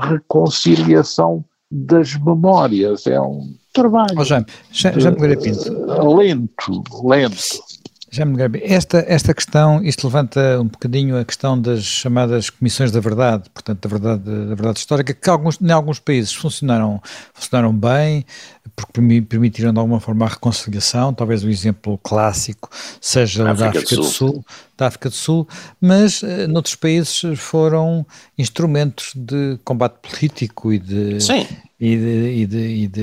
reconciliação 0.00 1.44
das 1.70 2.14
memórias. 2.14 3.06
É 3.06 3.20
um 3.20 3.54
trabalho. 3.72 4.14
Oh, 4.16 4.24
Jaime, 4.24 4.46
Pinto. 5.36 6.14
lento, 6.16 6.82
lento. 7.04 7.36
Já 8.16 8.24
me 8.24 8.34
esta, 8.62 9.04
esta 9.06 9.34
questão, 9.34 9.82
isto 9.82 10.06
levanta 10.06 10.58
um 10.58 10.64
bocadinho 10.68 11.18
a 11.18 11.24
questão 11.24 11.60
das 11.60 11.84
chamadas 11.84 12.48
comissões 12.48 12.90
da 12.90 12.98
verdade, 12.98 13.50
portanto, 13.52 13.82
da 13.82 13.88
verdade, 13.90 14.22
da 14.22 14.54
verdade 14.54 14.78
histórica, 14.78 15.12
que 15.12 15.28
alguns, 15.28 15.60
em 15.60 15.70
alguns 15.70 15.98
países 15.98 16.32
funcionaram, 16.32 16.98
funcionaram 17.34 17.74
bem, 17.74 18.24
porque 18.74 19.02
permitiram 19.20 19.70
de 19.70 19.78
alguma 19.78 20.00
forma 20.00 20.24
a 20.24 20.30
reconciliação, 20.30 21.12
talvez 21.12 21.44
o 21.44 21.50
exemplo 21.50 21.98
clássico 21.98 22.70
seja 23.02 23.50
África 23.50 23.64
da 23.64 23.68
África 23.68 23.96
do 23.96 24.04
Sul. 24.04 24.28
do 24.28 24.32
Sul, 24.32 24.44
da 24.78 24.86
África 24.86 25.08
do 25.10 25.14
Sul, 25.14 25.48
mas 25.78 26.22
uh, 26.22 26.48
noutros 26.48 26.74
países 26.74 27.20
foram 27.36 28.06
instrumentos 28.38 29.12
de 29.14 29.58
combate 29.62 29.96
político 30.00 30.72
e 30.72 30.78
de, 30.78 31.20
Sim 31.20 31.46
e 31.78 31.96
de, 31.96 32.30
e 32.30 32.46
de, 32.46 32.58
e 32.58 32.88
de, 32.88 33.02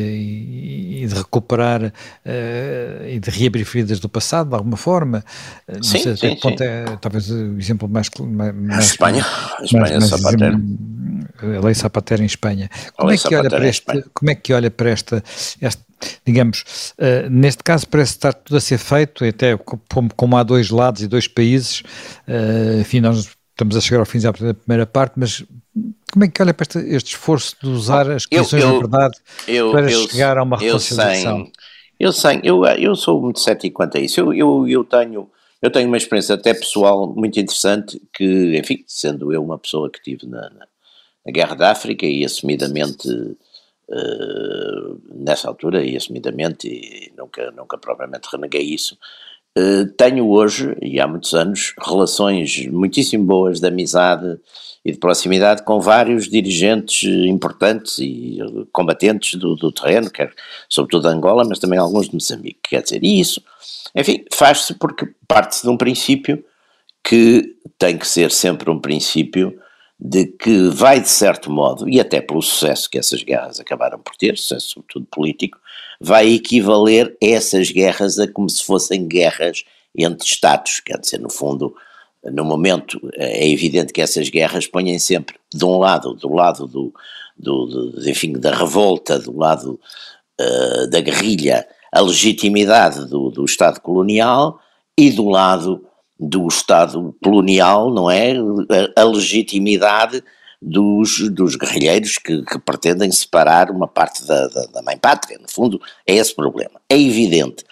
e 1.04 1.08
de 1.08 1.14
recuperar 1.14 1.84
uh, 1.84 3.08
e 3.08 3.20
de 3.20 3.30
reabrir 3.30 3.66
feridas 3.66 4.00
do 4.00 4.10
passado 4.10 4.50
de 4.50 4.56
alguma 4.56 4.78
forma. 4.78 5.24
Eh, 5.68 5.76
não 5.76 5.84
sim, 5.84 6.00
sei 6.00 6.14
até 6.14 6.30
sim, 6.30 6.40
ponto 6.40 6.58
sim. 6.58 6.64
é 6.64 6.98
talvez 7.00 7.30
o 7.30 7.58
exemplo 7.60 7.88
mais. 7.88 8.10
mais 8.20 8.80
a 8.80 8.80
Espanha, 8.80 9.26
a 9.60 9.64
Espanha 9.64 10.00
mais, 10.00 10.06
Zapatero. 10.06 10.62
A 11.42 11.66
lei 11.66 11.74
Zapatero 11.74 12.24
em 12.24 12.26
Espanha. 12.26 12.70
Como 12.98 13.12
é, 13.12 13.18
que 13.18 13.36
olha 13.36 13.50
para 13.50 13.68
este, 13.68 14.06
como 14.14 14.32
é 14.32 14.36
que 14.36 14.54
olha 14.54 14.72
para 14.72 14.90
esta, 14.90 15.24
esta 15.62 15.84
digamos, 16.26 16.94
uh, 16.98 17.30
neste 17.30 17.64
caso 17.64 17.88
parece 17.88 18.12
estar 18.12 18.34
tudo 18.34 18.58
a 18.58 18.62
ser 18.62 18.78
feito, 18.78 19.24
até 19.24 19.56
como, 19.58 20.10
como 20.16 20.36
há 20.36 20.44
dois 20.44 20.70
lados 20.70 21.02
e 21.02 21.08
dois 21.08 21.28
países, 21.28 21.82
uh, 22.28 22.82
enfim, 22.82 23.00
nós 23.00 23.30
estamos 23.52 23.78
a 23.78 23.82
chegar 23.82 24.00
ao 24.00 24.06
fim 24.06 24.20
da 24.20 24.34
primeira 24.34 24.86
parte, 24.86 25.14
mas 25.16 25.44
como 26.12 26.26
é 26.26 26.28
que 26.28 26.42
olha 26.42 26.54
para 26.54 26.64
este, 26.64 26.78
este 26.96 27.08
esforço 27.16 27.56
de 27.62 27.68
usar 27.70 28.10
as 28.10 28.26
questões 28.26 28.64
da 28.64 28.72
verdade 28.72 29.18
eu, 29.48 29.72
para 29.72 29.92
eu, 29.92 30.08
chegar 30.08 30.38
a 30.38 30.44
uma 30.44 30.58
reconciliação? 30.58 31.52
Eu 32.00 32.12
sei, 32.12 32.40
eu, 32.44 32.66
eu 32.66 32.96
sou 32.96 33.22
muito 33.22 33.40
cético 33.40 33.78
quanto 33.78 33.98
a 33.98 34.02
isso. 34.02 34.20
Eu, 34.20 34.34
eu, 34.34 34.68
eu, 34.68 34.84
tenho, 34.84 35.30
eu 35.62 35.72
tenho 35.72 35.88
uma 35.88 35.98
experiência 35.98 36.36
até 36.36 36.54
pessoal 36.54 37.08
muito 37.16 37.40
interessante 37.40 38.02
que, 38.14 38.58
enfim, 38.58 38.84
sendo 38.88 39.34
eu 39.34 39.44
uma 39.44 39.58
pessoa 39.58 39.90
que 39.90 39.98
estive 39.98 40.28
na, 40.28 40.42
na, 40.42 40.68
na 41.26 41.32
Guerra 41.32 41.56
da 41.56 41.72
África 41.72 42.06
e 42.06 42.24
assumidamente 42.26 43.08
uh, 43.10 45.02
nessa 45.14 45.48
altura 45.48 45.84
e 45.84 45.96
assumidamente 45.96 46.68
e 46.68 47.14
nunca, 47.18 47.52
nunca 47.52 47.78
propriamente 47.78 48.28
reneguei 48.32 48.62
isso, 48.62 48.98
tenho 49.98 50.28
hoje, 50.30 50.76
e 50.82 51.00
há 51.00 51.08
muitos 51.08 51.34
anos, 51.34 51.74
relações 51.80 52.66
muitíssimo 52.68 53.24
boas 53.24 53.60
de 53.60 53.68
amizade 53.68 54.40
e 54.84 54.92
de 54.92 54.98
proximidade 54.98 55.64
com 55.64 55.80
vários 55.80 56.28
dirigentes 56.28 57.04
importantes 57.28 58.00
e 58.00 58.40
combatentes 58.72 59.40
do, 59.40 59.56
do 59.56 59.72
terreno, 59.72 60.10
quer, 60.10 60.34
sobretudo 60.68 61.08
de 61.08 61.16
Angola, 61.16 61.46
mas 61.48 61.60
também 61.60 61.80
alguns 61.80 62.08
de 62.08 62.16
Moçambique. 62.16 62.70
Quer 62.70 62.82
dizer, 62.82 63.04
e 63.04 63.20
isso, 63.20 63.42
enfim, 63.96 64.26
faz-se 64.34 64.74
porque 64.74 65.08
parte-se 65.28 65.64
de 65.64 65.70
um 65.70 65.78
princípio 65.78 66.44
que 67.04 67.56
tem 67.78 67.98
que 67.98 68.08
ser 68.08 68.32
sempre 68.32 68.70
um 68.70 68.80
princípio 68.80 69.58
de 70.06 70.26
que 70.26 70.68
vai, 70.68 71.00
de 71.00 71.08
certo 71.08 71.50
modo, 71.50 71.88
e 71.88 71.98
até 71.98 72.20
pelo 72.20 72.42
sucesso 72.42 72.90
que 72.90 73.00
essas 73.00 73.24
guerras 73.24 73.62
acabaram 73.62 73.98
por 73.98 74.18
ter, 74.18 74.38
sucesso 74.38 74.72
sobretudo 74.72 75.06
político, 75.06 75.58
vai 75.98 76.34
equivaler 76.34 77.16
essas 77.22 77.72
guerras 77.72 78.20
a 78.20 78.28
como 78.28 78.50
se 78.50 78.66
fossem 78.66 79.08
guerras 79.08 79.64
entre 79.98 80.28
Estados, 80.28 80.82
quer 80.82 81.00
dizer, 81.00 81.22
no 81.22 81.30
fundo, 81.30 81.74
no 82.22 82.44
momento 82.44 83.00
é 83.16 83.50
evidente 83.50 83.94
que 83.94 84.02
essas 84.02 84.28
guerras 84.28 84.68
ponham 84.68 85.00
sempre 85.00 85.38
de 85.54 85.64
um 85.64 85.78
lado, 85.78 86.14
do 86.14 86.34
lado 86.34 86.68
do, 86.68 86.94
do, 87.38 87.66
do 87.66 88.10
enfim, 88.10 88.34
da 88.34 88.54
revolta, 88.54 89.18
do 89.18 89.38
lado 89.38 89.80
uh, 90.42 90.90
da 90.90 91.00
guerrilha, 91.00 91.66
a 91.94 92.02
legitimidade 92.02 93.06
do, 93.08 93.30
do 93.30 93.46
Estado 93.46 93.80
colonial 93.80 94.60
e 94.98 95.10
do 95.12 95.30
lado 95.30 95.86
do 96.20 96.48
Estado 96.48 97.16
colonial, 97.24 97.92
não 97.92 98.10
é? 98.10 98.34
A, 98.96 99.04
legitimidade 99.04 100.24
dos, 100.62 101.30
dos 101.30 101.56
guerrilheiros 101.56 102.18
que, 102.18 102.44
que, 102.44 102.60
pretendem 102.60 103.12
separar 103.12 103.70
uma 103.70 103.88
parte 103.88 104.26
da, 104.26 104.48
da, 104.48 104.66
da 104.68 104.82
mãe 104.82 104.98
pátria. 104.98 105.38
No 105.40 105.50
fundo, 105.50 105.82
é 106.08 106.16
esse 106.16 106.34
problema. 106.34 106.80
É 106.90 106.98
evidente 106.98 107.66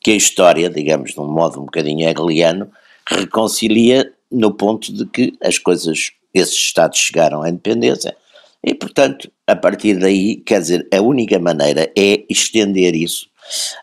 que 0.00 0.12
a 0.12 0.16
história, 0.16 0.70
digamos, 0.70 1.12
de 1.12 1.20
um 1.20 1.26
modo 1.26 1.60
um 1.60 1.64
bocadinho 1.64 2.08
hegeliano, 2.08 2.70
reconcilia 3.08 4.12
no 4.30 4.52
ponto 4.52 4.92
de 4.92 5.06
que 5.06 5.32
as 5.42 5.58
coisas, 5.58 6.12
esses 6.32 6.54
Estados 6.54 6.98
chegaram 6.98 7.42
à 7.42 7.48
independência 7.48 8.16
e, 8.62 8.74
portanto, 8.74 9.30
a 9.46 9.54
partir 9.54 9.94
daí, 9.98 10.36
quer 10.36 10.60
dizer, 10.60 10.88
a 10.92 11.00
única 11.00 11.38
maneira 11.38 11.90
é 11.96 12.24
estender 12.28 12.94
isso, 12.94 13.28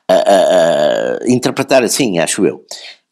a, 0.07 0.13
a, 0.13 1.17
a 1.23 1.29
interpretar 1.29 1.83
assim, 1.83 2.19
acho 2.19 2.45
eu. 2.45 2.65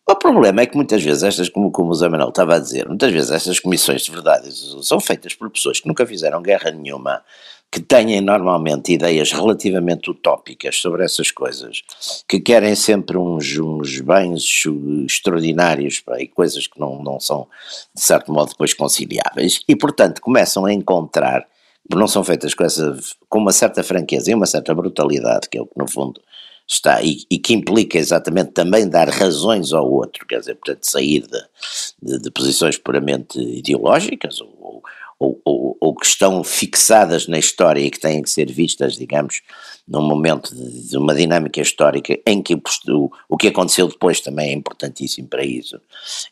O 0.08 0.16
problema 0.16 0.62
é 0.62 0.66
que 0.66 0.76
muitas 0.76 1.04
vezes 1.04 1.24
estas, 1.24 1.50
como, 1.50 1.72
como 1.72 1.92
o 1.92 1.96
Zé 1.96 2.10
Manuel 2.10 2.30
estava 2.30 2.56
a 2.56 2.60
dizer, 2.60 2.88
muitas 2.88 3.12
vezes 3.12 3.32
estas 3.32 3.60
comissões 3.60 4.02
de 4.02 4.12
verdade 4.12 4.52
são 4.84 5.00
feitas 5.00 5.34
por 5.34 5.50
pessoas 5.50 5.80
que 5.80 5.88
nunca 5.88 6.06
fizeram 6.06 6.42
guerra 6.42 6.72
nenhuma, 6.72 7.24
que 7.72 7.80
têm 7.80 8.20
normalmente 8.20 8.92
ideias 8.92 9.32
relativamente 9.32 10.12
utópicas 10.12 10.78
sobre 10.78 11.06
essas 11.06 11.32
coisas, 11.32 11.82
que 12.28 12.42
querem 12.42 12.76
sempre 12.76 13.18
uns, 13.18 13.58
uns 13.58 14.02
bens 14.02 14.66
extraordinários 15.06 16.04
e 16.20 16.28
coisas 16.28 16.68
que 16.68 16.78
não, 16.78 17.02
não 17.02 17.18
são, 17.18 17.48
de 17.96 18.02
certo 18.02 18.34
modo, 18.34 18.50
depois 18.50 18.74
conciliáveis, 18.74 19.64
e 19.70 19.76
portanto 19.76 20.20
começam 20.20 20.66
a 20.66 20.74
encontrar, 20.74 21.48
não 21.90 22.08
são 22.08 22.26
feitas 22.26 22.54
com, 22.54 22.66
essa, 22.66 22.98
com 23.30 23.40
uma 23.40 23.54
certa 23.54 23.82
franqueza 23.82 24.32
e 24.32 24.36
uma 24.36 24.46
certa 24.46 24.76
brutalidade, 24.76 25.48
que 25.48 25.58
é 25.58 25.62
o 25.62 25.66
que 25.66 25.78
no 25.78 25.88
fundo 25.88 26.20
está, 26.74 27.02
e, 27.02 27.26
e, 27.30 27.38
que 27.38 27.54
implica 27.54 27.98
exatamente 27.98 28.52
também 28.52 28.88
dar 28.88 29.10
razões 29.10 29.74
ao 29.74 29.90
outro, 29.92 30.26
quer 30.26 30.40
dizer, 30.40 30.56
portanto, 30.56 30.84
sair 30.84 31.28
de, 31.28 31.42
de, 32.02 32.20
de 32.20 32.32
posições 32.32 32.78
puramente 32.78 33.40
ideológicas 33.40 34.40
ou, 34.40 34.82
ou, 35.20 35.42
ou, 35.44 35.78
ou, 35.80 35.96
que 35.96 36.06
estão 36.06 36.44
fixadas 36.44 37.28
na 37.28 37.38
história 37.38 37.82
e 37.82 37.92
que 37.92 38.00
têm 38.00 38.22
que 38.22 38.30
ser 38.30 38.50
vistas, 38.52 38.96
digamos, 38.96 39.42
num 39.88 40.02
momento 40.02 40.56
de, 40.56 40.90
de 40.90 40.98
uma 40.98 41.14
dinâmica 41.14 41.62
histórica 41.62 42.18
em 42.26 42.42
que 42.42 42.56
o, 42.56 43.12
o 43.28 43.38
que 43.38 43.50
aconteceu 43.50 43.88
depois 43.88 44.22
também 44.22 44.50
é 44.50 44.54
importantíssimo 44.54 45.28
para 45.28 45.44
isso. 45.44 45.80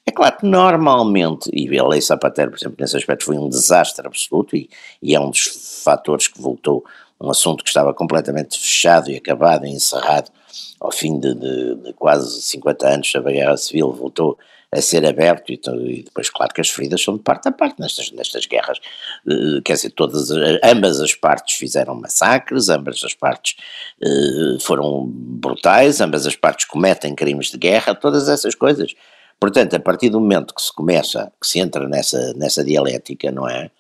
É 0.05 0.11
claro 0.11 0.37
que 0.37 0.45
normalmente, 0.45 1.49
e 1.53 1.77
a 1.77 1.85
lei 1.85 2.01
Zapatero, 2.01 2.51
por 2.51 2.57
exemplo, 2.57 2.77
nesse 2.79 2.95
aspecto 2.95 3.25
foi 3.25 3.37
um 3.37 3.49
desastre 3.49 4.07
absoluto 4.07 4.55
e, 4.55 4.69
e 5.01 5.13
é 5.13 5.19
um 5.19 5.29
dos 5.29 5.81
fatores 5.83 6.27
que 6.27 6.41
voltou 6.41 6.83
um 7.19 7.29
assunto 7.29 7.63
que 7.63 7.69
estava 7.69 7.93
completamente 7.93 8.59
fechado 8.59 9.11
e 9.11 9.17
acabado 9.17 9.65
e 9.65 9.69
encerrado 9.69 10.31
ao 10.79 10.91
fim 10.91 11.19
de, 11.19 11.33
de, 11.33 11.75
de 11.75 11.93
quase 11.93 12.41
50 12.41 12.87
anos 12.87 13.11
sobre 13.11 13.31
a 13.31 13.33
Guerra 13.33 13.57
Civil, 13.57 13.91
voltou 13.91 14.37
a 14.71 14.81
ser 14.81 15.05
aberto 15.05 15.51
e, 15.51 15.59
e, 15.89 16.03
depois 16.03 16.29
claro 16.29 16.53
que 16.53 16.61
as 16.61 16.69
feridas 16.69 17.01
são 17.01 17.17
de 17.17 17.23
parte 17.23 17.47
a 17.47 17.51
parte 17.51 17.79
nestas, 17.79 18.11
nestas 18.11 18.45
guerras, 18.45 18.77
uh, 19.25 19.61
quer 19.63 19.73
dizer, 19.73 19.89
todas, 19.91 20.29
ambas 20.63 20.99
as 21.01 21.13
partes 21.13 21.57
fizeram 21.57 21.95
massacres, 21.95 22.69
ambas 22.69 23.03
as 23.03 23.13
partes 23.13 23.55
uh, 24.01 24.59
foram 24.59 25.05
brutais, 25.07 25.99
ambas 26.01 26.25
as 26.25 26.35
partes 26.35 26.65
cometem 26.65 27.15
crimes 27.15 27.47
de 27.51 27.57
guerra, 27.57 27.95
todas 27.95 28.29
essas 28.29 28.53
coisas. 28.53 28.93
Portanto, 29.39 29.75
a 29.75 29.79
partir 29.79 30.09
do 30.09 30.19
momento 30.19 30.53
que 30.53 30.61
se 30.61 30.73
começa, 30.73 31.31
que 31.41 31.47
se 31.47 31.59
entra 31.59 31.87
nessa, 31.87 32.33
nessa 32.33 32.63
dialética, 32.63 33.31
não 33.31 33.47
é? 33.47 33.71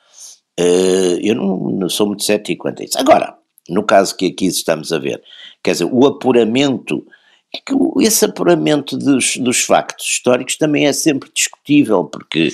Uh, 0.59 1.17
eu 1.21 1.35
não, 1.35 1.57
não, 1.71 1.89
sou 1.89 2.07
muito 2.07 2.23
cético 2.23 2.63
quanto 2.63 2.81
a 2.81 2.85
isso. 2.85 2.99
Agora, 2.99 3.33
no 3.69 3.81
caso 3.83 4.17
que 4.17 4.25
aqui 4.27 4.47
estamos 4.47 4.91
a 4.91 4.99
ver, 4.99 5.21
quer 5.63 5.71
dizer, 5.71 5.85
o 5.85 6.05
apuramento 6.05 7.05
é 7.53 7.57
que 7.57 7.73
esse 8.05 8.25
apuramento 8.25 8.97
dos, 8.97 9.37
dos 9.37 9.61
factos 9.61 10.05
históricos 10.05 10.57
também 10.57 10.85
é 10.85 10.93
sempre 10.93 11.31
discutível, 11.33 12.03
porque 12.03 12.49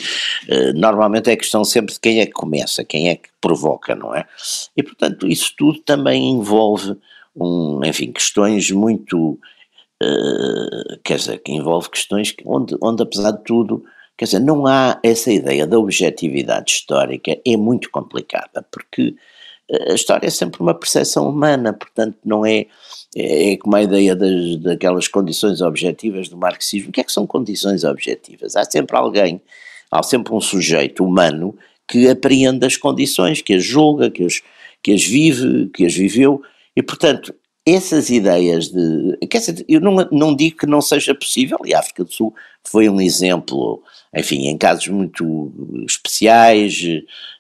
uh, 0.48 0.74
normalmente 0.78 1.30
é 1.30 1.36
questão 1.36 1.66
sempre 1.66 1.94
de 1.94 2.00
quem 2.00 2.22
é 2.22 2.26
que 2.26 2.32
começa, 2.32 2.86
quem 2.86 3.10
é 3.10 3.16
que 3.16 3.28
provoca, 3.42 3.96
não 3.96 4.14
é? 4.16 4.26
E 4.78 4.84
portanto 4.84 5.28
isso 5.28 5.54
tudo 5.58 5.80
também 5.80 6.30
envolve, 6.30 6.96
um, 7.36 7.84
enfim, 7.84 8.12
questões 8.12 8.70
muito, 8.72 9.40
uh, 10.02 11.00
quer 11.04 11.18
dizer, 11.18 11.40
que 11.40 11.52
envolve 11.52 11.90
questões 11.90 12.34
onde, 12.46 12.78
onde 12.82 13.04
apesar 13.04 13.32
de 13.32 13.44
tudo, 13.44 13.84
quer 14.18 14.26
dizer, 14.26 14.40
não 14.40 14.66
há 14.66 15.00
essa 15.04 15.32
ideia 15.32 15.68
da 15.68 15.78
objetividade 15.78 16.72
histórica, 16.72 17.38
é 17.46 17.58
muito 17.58 17.90
complicada, 17.92 18.66
porque 18.72 19.16
a 19.90 19.94
história 19.94 20.28
é 20.28 20.30
sempre 20.30 20.62
uma 20.62 20.74
percepção 20.74 21.28
humana, 21.30 21.74
portanto 21.74 22.18
não 22.24 22.46
é 22.46 22.68
é, 23.16 23.54
é 23.54 23.58
como 23.58 23.76
a 23.78 23.84
ideia 23.84 24.16
das, 24.16 24.58
daquelas 24.58 25.08
condições 25.08 25.62
objetivas 25.62 26.28
do 26.28 26.38
marxismo. 26.38 26.90
O 26.90 26.92
que 26.92 27.00
é 27.00 27.04
que 27.04 27.12
são 27.12 27.26
condições 27.26 27.86
objetivas? 27.86 28.58
Há 28.58 28.66
sempre 28.66 28.98
alguém, 28.98 29.42
há 29.90 30.04
sempre 30.04 30.34
um 30.34 30.42
sujeito 30.42 31.04
humano 31.04 31.56
que 31.88 32.10
apreende 32.10 32.66
as 32.66 32.76
condições, 32.76 33.42
que 33.42 33.54
as 33.54 33.64
julga, 33.64 34.12
que 34.12 34.26
as, 34.26 34.42
que 34.84 34.92
as 34.92 35.04
vive, 35.04 35.70
que 35.74 35.86
as 35.86 35.96
viveu, 35.96 36.42
e 36.76 36.84
portanto 36.84 37.34
essas 37.66 38.10
ideias 38.10 38.68
de. 38.68 39.18
Quer 39.28 39.40
dizer, 39.40 39.66
eu 39.68 39.80
não, 39.80 39.96
não 40.12 40.36
digo 40.36 40.58
que 40.58 40.68
não 40.68 40.82
seja 40.82 41.16
possível, 41.16 41.58
e 41.66 41.74
a 41.74 41.80
África 41.80 42.04
do 42.04 42.12
Sul 42.12 42.34
foi 42.64 42.88
um 42.90 43.02
exemplo, 43.02 43.82
enfim, 44.16 44.48
em 44.48 44.58
casos 44.58 44.88
muito 44.88 45.52
especiais, 45.88 46.82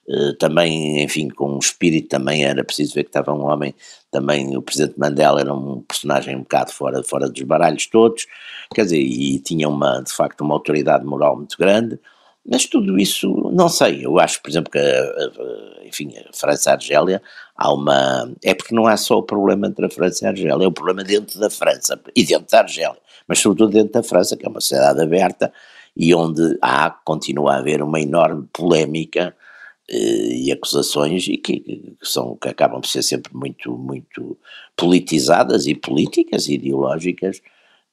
eh, 0.07 0.33
também, 0.37 1.01
enfim, 1.03 1.29
com 1.29 1.55
um 1.55 1.59
espírito 1.59 2.09
também 2.09 2.45
era 2.45 2.63
preciso 2.63 2.93
ver 2.93 3.03
que 3.03 3.09
estava 3.09 3.33
um 3.33 3.45
homem, 3.45 3.73
também 4.11 4.55
o 4.55 4.61
Presidente 4.61 4.99
Mandela 4.99 5.41
era 5.41 5.53
um 5.53 5.81
personagem 5.81 6.35
um 6.35 6.41
bocado 6.41 6.71
fora, 6.71 7.03
fora 7.03 7.29
dos 7.29 7.41
baralhos 7.41 7.87
todos, 7.87 8.27
quer 8.73 8.83
dizer, 8.83 8.99
e 8.99 9.39
tinha 9.39 9.67
uma, 9.67 10.01
de 10.01 10.13
facto, 10.13 10.41
uma 10.41 10.53
autoridade 10.53 11.05
moral 11.05 11.35
muito 11.37 11.57
grande. 11.57 11.99
Mas 12.47 12.65
tudo 12.67 12.99
isso, 12.99 13.27
não 13.53 13.67
sei, 13.67 14.05
eu 14.05 14.19
acho, 14.19 14.39
por 14.41 14.49
exemplo, 14.51 14.71
que, 14.71 14.77
a, 14.77 14.81
a, 14.81 15.87
enfim, 15.87 16.13
a 16.29 16.31
França 16.31 16.69
e 16.69 16.71
a 16.71 16.75
Argélia, 16.75 17.21
há 17.55 17.73
uma. 17.73 18.31
É 18.43 18.53
porque 18.53 18.75
não 18.75 18.85
há 18.85 18.95
só 18.97 19.17
o 19.17 19.23
problema 19.23 19.67
entre 19.67 19.85
a 19.85 19.89
França 19.89 20.25
e 20.25 20.27
a 20.27 20.29
Argélia, 20.29 20.65
é 20.65 20.67
o 20.67 20.71
problema 20.71 21.03
dentro 21.03 21.39
da 21.39 21.49
França 21.49 21.99
e 22.15 22.23
dentro 22.23 22.47
da 22.51 22.59
Argélia, 22.59 22.97
mas 23.27 23.39
sobretudo 23.39 23.71
dentro 23.71 23.93
da 23.93 24.03
França, 24.03 24.37
que 24.37 24.45
é 24.45 24.49
uma 24.49 24.61
sociedade 24.61 25.01
aberta 25.01 25.51
e 25.95 26.13
onde 26.13 26.57
há, 26.61 26.89
continua 26.89 27.53
a 27.53 27.57
haver 27.57 27.81
uma 27.81 27.99
enorme 27.99 28.47
polémica 28.51 29.35
eh, 29.89 30.35
e 30.35 30.51
acusações 30.51 31.27
e 31.27 31.37
que, 31.37 31.59
que, 31.59 31.97
são, 32.03 32.35
que 32.35 32.49
acabam 32.49 32.81
por 32.81 32.87
ser 32.87 33.03
sempre 33.03 33.33
muito, 33.35 33.77
muito 33.77 34.37
politizadas 34.75 35.67
e 35.67 35.75
políticas 35.75 36.47
e 36.47 36.55
ideológicas 36.55 37.41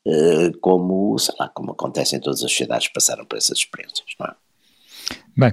eh, 0.04 0.50
como, 0.60 1.16
sei 1.18 1.34
lá, 1.38 1.48
como 1.48 1.72
acontece 1.72 2.16
em 2.16 2.20
todas 2.20 2.42
as 2.42 2.50
sociedades 2.50 2.88
que 2.88 2.94
passaram 2.94 3.24
por 3.24 3.38
essas 3.38 3.58
experiências, 3.58 4.08
não 4.18 4.26
é? 4.26 4.34
Bem, 5.36 5.52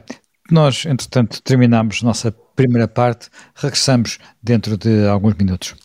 nós, 0.49 0.85
entretanto, 0.85 1.41
terminamos 1.43 2.01
nossa 2.01 2.31
primeira 2.55 2.87
parte, 2.87 3.29
regressamos 3.53 4.17
dentro 4.41 4.77
de 4.77 5.07
alguns 5.07 5.35
minutos. 5.35 5.75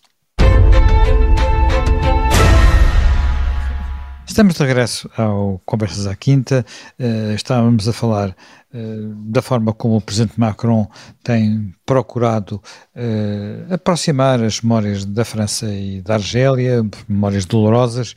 Estamos 4.35 4.57
de 4.57 4.65
regresso 4.65 5.09
ao 5.17 5.63
Conversas 5.65 6.09
à 6.09 6.17
Quinta. 6.17 6.67
Uh, 6.99 7.37
estávamos 7.37 7.87
a 7.87 7.93
falar 7.93 8.31
uh, 8.31 9.15
da 9.31 9.41
forma 9.41 9.73
como 9.73 9.95
o 9.95 10.01
Presidente 10.01 10.41
Macron 10.41 10.89
tem 11.23 11.73
procurado 11.87 12.61
uh, 12.97 13.73
aproximar 13.73 14.43
as 14.43 14.61
memórias 14.61 15.05
da 15.05 15.25
França 15.25 15.73
e 15.73 16.03
da 16.03 16.15
Argélia, 16.15 16.85
memórias 17.09 17.45
dolorosas, 17.45 18.17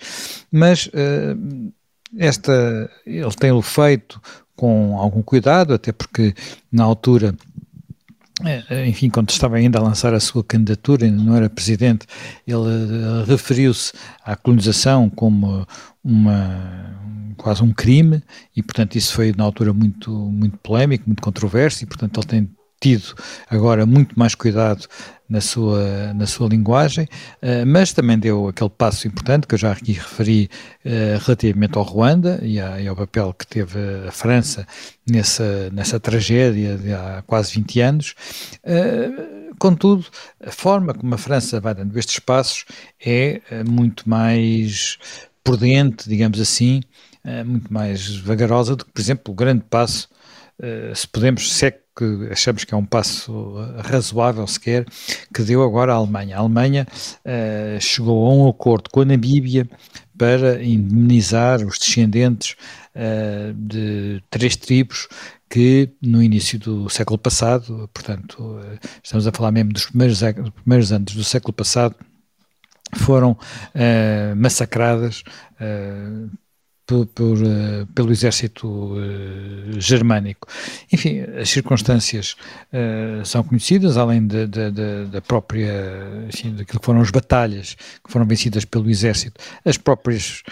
mas 0.51 0.89
esta, 2.17 2.89
ele 3.05 3.35
tem-o 3.35 3.61
feito 3.61 4.19
com 4.55 4.97
algum 4.97 5.21
cuidado, 5.21 5.75
até 5.75 5.91
porque 5.91 6.33
na 6.71 6.83
altura 6.83 7.35
enfim, 8.87 9.09
quando 9.09 9.29
estava 9.29 9.55
ainda 9.55 9.79
a 9.79 9.81
lançar 9.81 10.13
a 10.13 10.19
sua 10.19 10.43
candidatura, 10.43 11.05
ainda 11.05 11.23
não 11.23 11.35
era 11.35 11.49
presidente, 11.49 12.05
ele 12.45 12.57
uh, 12.57 13.23
referiu-se 13.25 13.93
à 14.23 14.35
colonização 14.35 15.09
como 15.09 15.65
uma 16.03 16.95
quase 17.35 17.63
um 17.63 17.71
crime 17.71 18.21
e, 18.55 18.61
portanto, 18.61 18.95
isso 18.95 19.13
foi 19.13 19.33
na 19.35 19.43
altura 19.43 19.73
muito 19.73 20.11
muito 20.11 20.57
polémico, 20.57 21.05
muito 21.07 21.21
controverso 21.21 21.83
e, 21.83 21.87
portanto, 21.87 22.19
ele 22.19 22.27
tem 22.27 22.56
tido 22.79 23.15
agora 23.49 23.85
muito 23.85 24.17
mais 24.17 24.35
cuidado 24.35 24.87
na 25.29 25.41
sua, 25.41 26.13
na 26.13 26.25
sua 26.25 26.47
linguagem, 26.47 27.05
uh, 27.41 27.65
mas 27.65 27.91
também 27.91 28.17
deu 28.17 28.47
aquele 28.47 28.69
passo 28.69 29.07
importante 29.07 29.45
que 29.45 29.55
eu 29.55 29.59
já 29.59 29.73
aqui 29.73 29.93
referi 29.93 30.49
uh, 30.85 31.19
relativamente 31.25 31.77
ao 31.77 31.83
Ruanda 31.83 32.39
e, 32.41 32.59
ao 32.59 32.95
papel 32.95 33.33
que 33.33 33.45
teve 33.45 33.79
a 34.07 34.11
França 34.11 34.65
nessa, 35.09 35.69
nessa 35.71 35.99
tragédia 35.99 36.77
de 36.77 36.93
há 36.93 37.23
quase 37.27 37.53
20 37.55 37.81
anos. 37.81 38.15
Uh, 38.63 39.53
contudo, 39.59 40.05
a 40.41 40.51
forma 40.51 40.93
como 40.93 41.13
a 41.13 41.17
França 41.17 41.59
vai 41.59 41.75
dando 41.75 41.97
estes 41.99 42.19
passos 42.19 42.65
é 43.03 43.41
muito 43.67 44.07
mais 44.07 44.97
prudente, 45.43 46.07
digamos 46.07 46.39
assim, 46.39 46.81
muito 47.45 47.73
mais 47.73 48.15
vagarosa 48.17 48.75
do 48.75 48.85
que, 48.85 48.91
por 48.91 49.01
exemplo, 49.01 49.33
o 49.33 49.35
grande 49.35 49.63
passo, 49.69 50.09
se 50.93 51.07
podemos, 51.07 51.53
se 51.53 51.67
é 51.67 51.79
que 51.97 52.29
achamos 52.31 52.63
que 52.63 52.73
é 52.73 52.77
um 52.77 52.85
passo 52.85 53.55
razoável 53.83 54.45
sequer, 54.45 54.85
que 55.33 55.41
deu 55.41 55.63
agora 55.63 55.93
a 55.93 55.95
Alemanha. 55.95 56.37
A 56.37 56.39
Alemanha 56.39 56.87
uh, 57.25 57.81
chegou 57.81 58.27
a 58.27 58.33
um 58.33 58.47
acordo 58.47 58.89
com 58.91 59.01
a 59.01 59.05
Namíbia 59.05 59.67
para 60.15 60.63
indemnizar 60.63 61.65
os 61.65 61.79
descendentes 61.79 62.55
uh, 62.95 63.53
de 63.53 64.21
três 64.29 64.55
tribos 64.55 65.07
que 65.49 65.89
no 66.01 66.21
início 66.21 66.59
do 66.59 66.89
século 66.89 67.17
passado, 67.17 67.89
portanto, 67.93 68.59
estamos 69.01 69.25
a 69.25 69.31
falar 69.31 69.51
mesmo 69.51 69.71
dos 69.71 69.85
primeiros, 69.85 70.19
dos 70.19 70.49
primeiros 70.49 70.91
anos 70.91 71.15
do 71.15 71.23
século 71.23 71.53
passado, 71.53 71.95
foram 72.97 73.37
massacradas 74.35 75.23
por, 76.87 77.05
por, 77.07 77.37
uh, 77.37 77.85
pelo 77.93 78.11
exército 78.13 78.65
uh, 78.65 79.79
germânico. 79.79 80.47
Enfim, 80.91 81.19
as 81.39 81.49
circunstâncias 81.49 82.37
uh, 82.71 83.25
são 83.25 83.43
conhecidas, 83.43 83.97
além 83.97 84.25
de, 84.25 84.47
de, 84.47 84.71
de, 84.71 85.05
da 85.11 85.21
própria, 85.21 85.69
enfim, 86.29 86.55
daquilo 86.55 86.79
que 86.79 86.85
foram 86.85 87.01
as 87.01 87.11
batalhas 87.11 87.75
que 87.75 88.09
foram 88.09 88.25
vencidas 88.25 88.63
pelo 88.63 88.89
exército, 88.89 89.41
as 89.65 89.77
próprias 89.77 90.43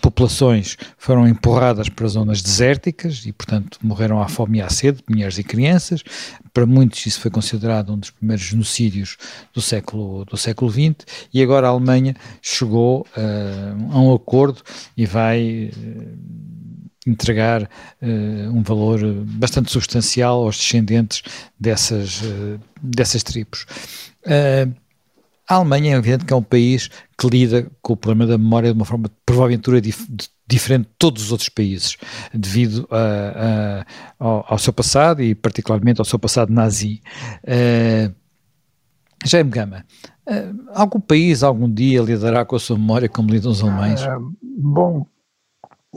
populações 0.00 0.76
foram 0.96 1.28
empurradas 1.28 1.88
para 1.88 2.08
zonas 2.08 2.42
desérticas 2.42 3.24
e, 3.24 3.32
portanto, 3.32 3.78
morreram 3.80 4.20
à 4.20 4.26
fome 4.26 4.58
e 4.58 4.62
à 4.62 4.68
sede, 4.68 5.02
mulheres 5.08 5.38
e 5.38 5.44
crianças. 5.44 6.02
Para 6.52 6.66
muitos 6.66 7.06
isso 7.06 7.20
foi 7.20 7.30
considerado 7.30 7.92
um 7.92 7.98
dos 7.98 8.10
primeiros 8.10 8.44
genocídios 8.44 9.16
do 9.54 9.60
século, 9.60 10.24
do 10.24 10.36
século 10.36 10.70
XX 10.70 11.06
e 11.32 11.40
agora 11.40 11.68
a 11.68 11.70
Alemanha 11.70 12.16
chegou 12.42 13.06
a 13.14 13.98
um 13.98 14.12
acordo 14.12 14.62
e 14.96 15.06
vai 15.06 15.67
eh, 15.68 16.14
entregar 17.06 17.62
uh, 17.62 18.50
um 18.52 18.62
valor 18.62 19.00
bastante 19.24 19.70
substancial 19.70 20.44
aos 20.44 20.56
descendentes 20.56 21.22
dessas, 21.58 22.22
uh, 22.22 22.60
dessas 22.82 23.22
tribos. 23.22 23.66
Uh, 24.24 24.72
a 25.48 25.54
Alemanha 25.54 25.94
é 25.94 25.98
evidente 25.98 26.26
que 26.26 26.32
é 26.32 26.36
um 26.36 26.42
país 26.42 26.90
que 27.16 27.26
lida 27.26 27.70
com 27.80 27.94
o 27.94 27.96
problema 27.96 28.26
da 28.26 28.36
memória 28.36 28.70
de 28.70 28.78
uma 28.78 28.84
forma 28.84 29.10
provavelmente 29.24 29.80
dif 29.80 30.06
diferente 30.46 30.84
de 30.86 30.94
todos 30.98 31.24
os 31.24 31.32
outros 31.32 31.48
países, 31.50 31.96
devido 32.32 32.86
a, 32.90 32.96
a, 32.98 33.86
ao, 34.18 34.44
ao, 34.48 34.58
seu 34.58 34.72
passado 34.72 35.22
e 35.22 35.34
particularmente 35.34 36.00
ao 36.00 36.06
seu 36.06 36.18
passado 36.18 36.50
nazi. 36.50 37.02
Jaime 39.26 39.50
Gama, 39.50 39.84
algum 40.74 41.00
país 41.00 41.42
algum 41.42 41.70
dia 41.70 42.00
lidará 42.00 42.46
com 42.46 42.56
a 42.56 42.60
sua 42.60 42.78
memória 42.78 43.10
como 43.10 43.30
lidam 43.30 43.50
os 43.50 43.62
alemães? 43.62 44.00
bom, 44.42 45.06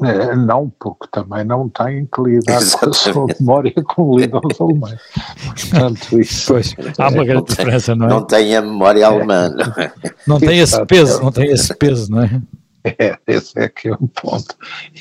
é, 0.04 0.36
não, 0.36 0.72
porque 0.80 1.08
também 1.12 1.44
não 1.44 1.68
têm 1.68 2.06
que 2.06 2.22
lidar 2.22 2.62
Exatamente. 2.62 3.04
com 3.04 3.10
a 3.10 3.14
sua 3.14 3.28
memória 3.40 3.74
como 3.84 4.18
lidam 4.18 4.42
os 4.44 4.62
alemães. 4.62 5.02
Portanto, 5.46 6.20
isso. 6.20 6.48
Pois, 6.48 6.76
há 6.98 7.10
uma 7.10 7.26
grande 7.26 7.46
diferença, 7.50 7.96
não 7.96 8.06
é? 8.06 8.10
Não 8.10 8.24
tem 8.26 8.56
a 8.56 8.62
memória 8.62 9.06
alemã. 9.06 9.50
Não, 9.50 9.84
é? 9.84 9.94
não 10.26 10.40
tem 10.40 10.60
esse 10.60 10.86
peso, 10.86 11.22
não 11.22 11.32
tem 11.32 11.52
esse 11.52 11.76
peso, 11.76 12.10
não 12.10 12.24
é? 12.24 12.42
É, 12.84 13.16
esse 13.28 13.60
é 13.60 13.70
que 13.70 13.90
é 13.90 13.94
o 13.94 14.08
ponto. 14.08 14.56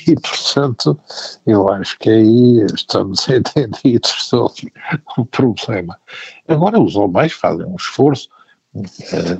E, 0.07 0.13
portanto, 0.15 0.99
eu 1.47 1.67
acho 1.69 1.97
que 1.97 2.09
aí 2.09 2.65
estamos 2.75 3.27
entendidos 3.29 4.25
sobre 4.25 4.71
o 5.17 5.25
problema. 5.25 5.97
Agora, 6.47 6.79
os 6.79 6.95
alemães 6.95 7.31
fazem 7.31 7.65
um 7.65 7.75
esforço, 7.75 8.29
eh, 8.75 9.37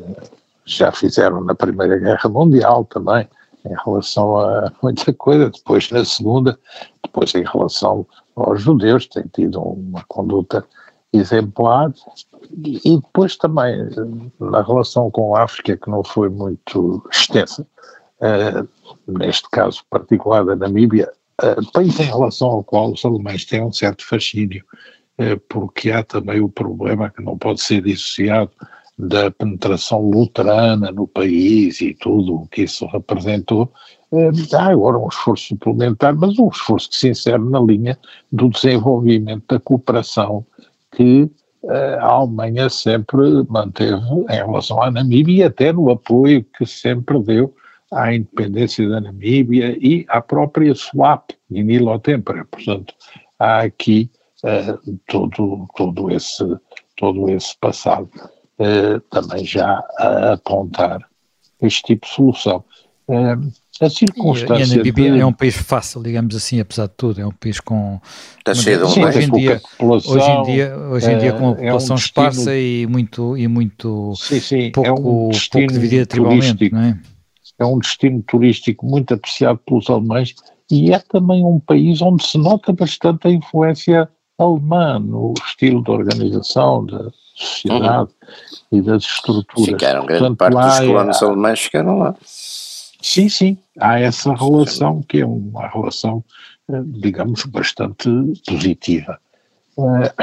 já 0.66 0.92
fizeram 0.92 1.44
na 1.44 1.54
Primeira 1.54 1.98
Guerra 1.98 2.30
Mundial 2.30 2.86
também, 2.86 3.28
em 3.66 3.76
relação 3.86 4.38
a 4.38 4.72
muita 4.82 5.14
coisa, 5.14 5.50
depois 5.50 5.90
na 5.92 6.04
segunda, 6.06 6.60
depois 7.04 7.34
em 7.36 7.44
relação 7.44 8.06
aos 8.36 8.62
judeus, 8.62 9.08
tem 9.08 9.24
tido 9.34 9.62
uma 9.62 10.04
conduta 10.08 10.66
exemplar, 11.14 11.94
e, 12.64 12.98
depois 12.98 13.36
também 13.36 13.78
na 14.40 14.62
relação 14.62 15.12
com 15.12 15.36
a 15.36 15.44
África, 15.44 15.78
que 15.78 15.90
não 15.90 16.04
foi 16.04 16.30
muito 16.30 17.06
extensa, 17.12 17.68
uh, 18.22 18.68
neste 19.08 19.50
caso 19.50 19.84
particular 19.90 20.46
da 20.46 20.56
Namíbia, 20.56 21.12
uh, 21.44 21.72
país 21.72 22.00
em 22.00 22.04
relação 22.04 22.48
ao 22.48 22.64
qual 22.64 22.92
os 22.92 23.04
alemães 23.04 23.46
têm 23.46 23.64
um 23.64 23.72
certo 23.72 24.06
fascínio, 24.06 24.64
uh, 25.20 25.40
porque 25.50 25.92
há 25.92 26.04
também 26.04 26.40
o 26.40 26.50
problema 26.50 27.10
que 27.10 27.22
não 27.22 27.38
pode 27.38 27.62
ser 27.62 27.82
dissociado 27.82 28.52
da 29.02 29.32
penetração 29.32 30.02
luterana 30.02 30.92
no 30.92 31.08
país 31.08 31.82
e 31.82 31.94
tudo 31.96 32.36
o 32.36 32.48
que 32.48 32.64
isso 32.64 32.86
representou, 32.86 33.72
eh, 34.14 34.30
há 34.54 34.68
agora 34.68 35.00
um 35.00 35.08
esforço 35.08 35.48
suplementar, 35.48 36.16
mas 36.16 36.38
um 36.38 36.50
esforço 36.50 36.90
que 36.90 36.98
se 36.98 37.10
insere 37.10 37.44
na 37.44 37.60
linha 37.60 37.98
do 38.32 38.50
desenvolvimento 38.50 39.44
da 39.48 39.60
cooperação 39.60 40.46
que 40.92 41.30
eh, 41.64 41.98
a 42.00 42.06
Alemanha 42.06 42.70
sempre 42.70 43.44
manteve 43.50 44.02
em 44.30 44.36
relação 44.36 44.82
à 44.82 44.92
Namíbia 44.92 45.36
e 45.36 45.44
até 45.44 45.74
no 45.74 45.90
apoio 45.90 46.46
que 46.58 46.66
sempre 46.66 47.20
deu 47.24 47.56
à 47.92 48.14
independência 48.14 48.88
da 48.88 49.02
Namíbia 49.02 49.78
e 49.82 50.06
à 50.10 50.22
própria 50.22 50.76
SWAP, 50.76 51.32
Nilo 51.50 51.98
Tempera. 52.00 52.46
Portanto, 52.46 52.94
há 53.40 53.62
aqui 53.62 54.10
uh, 54.44 54.98
todo, 55.08 55.68
todo, 55.76 56.10
esse, 56.10 56.46
todo 56.96 57.30
esse 57.30 57.58
passado. 57.60 58.10
Eh, 58.62 59.02
também 59.10 59.44
já 59.44 59.84
a 59.98 60.34
apontar 60.34 61.00
este 61.60 61.82
tipo 61.82 62.06
de 62.06 62.14
solução. 62.14 62.64
Uh, 63.08 63.52
a 63.82 63.90
circunstância. 63.90 64.54
E, 64.54 64.74
a 64.74 64.78
Namíbia 64.78 65.12
de... 65.14 65.20
é 65.20 65.26
um 65.26 65.34
país 65.34 65.58
fácil, 65.58 66.04
digamos 66.04 66.36
assim, 66.36 66.60
apesar 66.60 66.86
de 66.86 66.94
tudo. 66.96 67.20
É 67.20 67.26
um 67.26 67.32
país 67.32 67.60
com. 67.60 68.00
Está 68.38 68.54
cheio 68.54 68.78
de 68.78 68.84
hoje, 68.84 69.24
em 69.24 69.32
dia, 69.32 69.62
hoje 69.80 70.30
em 70.30 70.44
dia, 70.44 70.78
hoje 70.78 71.12
em 71.12 71.18
dia, 71.18 71.34
com 71.34 71.46
uma 71.46 71.56
população 71.56 71.96
é 71.96 71.98
um 71.98 72.00
destino, 72.00 72.28
esparsa 72.28 72.56
e 72.56 72.86
muito, 72.86 73.36
e 73.36 73.48
muito 73.48 74.14
sim, 74.16 74.40
sim, 74.40 74.72
pouco, 74.72 74.88
é 74.88 74.92
um 74.92 74.96
pouco 74.96 75.68
dividida 75.68 76.06
tribalmente, 76.06 76.72
não 76.72 76.82
é? 76.82 77.00
É 77.58 77.66
um 77.66 77.80
destino 77.80 78.22
turístico 78.22 78.86
muito 78.86 79.16
apreciado 79.16 79.60
pelos 79.66 79.90
alemães 79.90 80.36
e 80.70 80.94
é 80.94 81.00
também 81.00 81.44
um 81.44 81.60
país 81.60 82.00
onde 82.02 82.24
se 82.26 82.38
nota 82.38 82.72
bastante 82.72 83.28
a 83.28 83.32
influência 83.32 84.08
alemã 84.38 85.00
no 85.00 85.34
estilo 85.48 85.84
de 85.84 85.90
organização 85.90 86.86
da 86.86 87.12
sociedade 87.42 88.12
uhum. 88.72 88.80
e 88.80 88.82
das 88.82 89.04
estruturas. 89.04 89.66
Ficaram, 89.66 90.06
grande 90.06 90.36
Portanto, 90.36 90.38
parte 90.38 90.80
dos 90.80 90.88
colonos 90.88 91.22
é, 91.22 91.26
alemães 91.26 91.60
ficaram 91.60 92.00
lá. 92.00 92.16
Sim, 92.24 93.30
sim, 93.30 93.58
há 93.80 94.00
essa 94.00 94.34
relação 94.34 95.02
que 95.02 95.22
é 95.22 95.26
uma 95.26 95.68
relação, 95.68 96.24
eh, 96.70 96.82
digamos, 96.86 97.44
bastante 97.46 98.10
positiva. 98.48 99.20
Eh, 99.80 100.14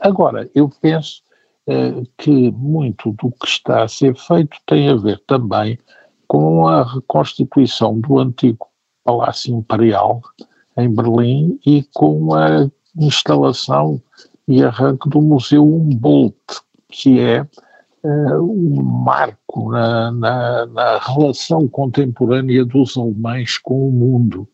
agora, 0.00 0.50
eu 0.54 0.70
penso 0.80 1.22
eh, 1.66 2.02
que 2.16 2.50
muito 2.52 3.12
do 3.12 3.30
que 3.30 3.46
está 3.46 3.84
a 3.84 3.88
ser 3.88 4.16
feito 4.16 4.56
tem 4.66 4.88
a 4.88 4.96
ver 4.96 5.22
também 5.26 5.78
com 6.26 6.66
a 6.66 6.82
reconstituição 6.82 8.00
do 8.00 8.18
antigo 8.18 8.66
Palácio 9.04 9.54
Imperial 9.54 10.22
em 10.76 10.92
Berlim 10.92 11.60
e 11.64 11.82
com 11.92 12.34
a 12.34 12.68
instalação 12.98 14.00
e 14.46 14.62
arranque 14.62 15.08
do 15.08 15.20
Museu 15.20 15.64
Humboldt, 15.64 16.60
que 16.88 17.20
é 17.20 17.42
uh, 18.02 18.42
um 18.42 18.82
marco 18.82 19.70
na, 19.70 20.12
na, 20.12 20.66
na, 20.66 20.98
relação 20.98 21.66
contemporânea 21.68 22.64
dos 22.64 22.96
alemães 22.96 23.58
com 23.58 23.88
o 23.88 23.92
mundo. 23.92 24.48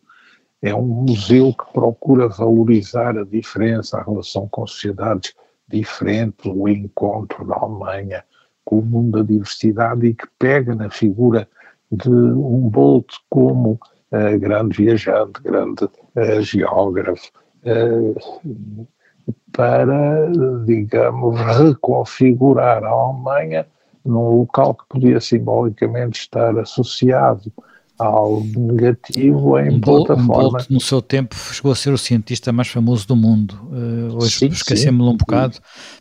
É 0.61 0.73
um 0.73 0.85
museu 0.85 1.53
que 1.53 1.73
procura 1.73 2.27
valorizar 2.29 3.17
a 3.17 3.23
diferença, 3.23 3.97
a 3.97 4.03
relação 4.03 4.47
com 4.47 4.65
sociedades 4.65 5.33
diferentes, 5.67 6.45
o 6.45 6.67
encontro 6.67 7.45
da 7.45 7.55
Alemanha 7.55 8.23
com 8.63 8.79
o 8.79 8.85
mundo 8.85 9.17
da 9.17 9.23
diversidade 9.23 10.05
e 10.05 10.13
que 10.13 10.27
pega 10.37 10.75
na 10.75 10.89
figura 10.89 11.47
de 11.91 12.09
Humboldt 12.09 13.13
como 13.29 13.79
uh, 14.11 14.39
grande 14.39 14.77
viajante, 14.77 15.41
grande 15.41 15.85
uh, 15.85 16.41
geógrafo, 16.41 17.31
uh, 17.65 18.87
para, 19.51 20.31
digamos, 20.65 21.39
reconfigurar 21.39 22.83
a 22.83 22.89
Alemanha 22.89 23.65
num 24.03 24.37
local 24.37 24.73
que 24.73 24.83
podia 24.89 25.19
simbolicamente 25.19 26.21
estar 26.21 26.57
associado 26.57 27.51
a 27.99 28.05
algo 28.05 28.59
negativo 28.59 29.59
em 29.59 29.79
plataforma. 29.79 30.57
Bolt, 30.57 30.69
no 30.71 30.81
seu 30.81 31.01
tempo 31.01 31.35
chegou 31.35 31.71
a 31.71 31.75
ser 31.75 31.93
o 31.93 31.97
cientista 31.97 32.51
mais 32.51 32.67
famoso 32.67 33.07
do 33.07 33.15
mundo. 33.15 33.53
Uh, 33.71 34.17
hoje 34.17 34.47
esquecemos-lo 34.47 35.11
um 35.11 35.17
bocado, 35.17 35.59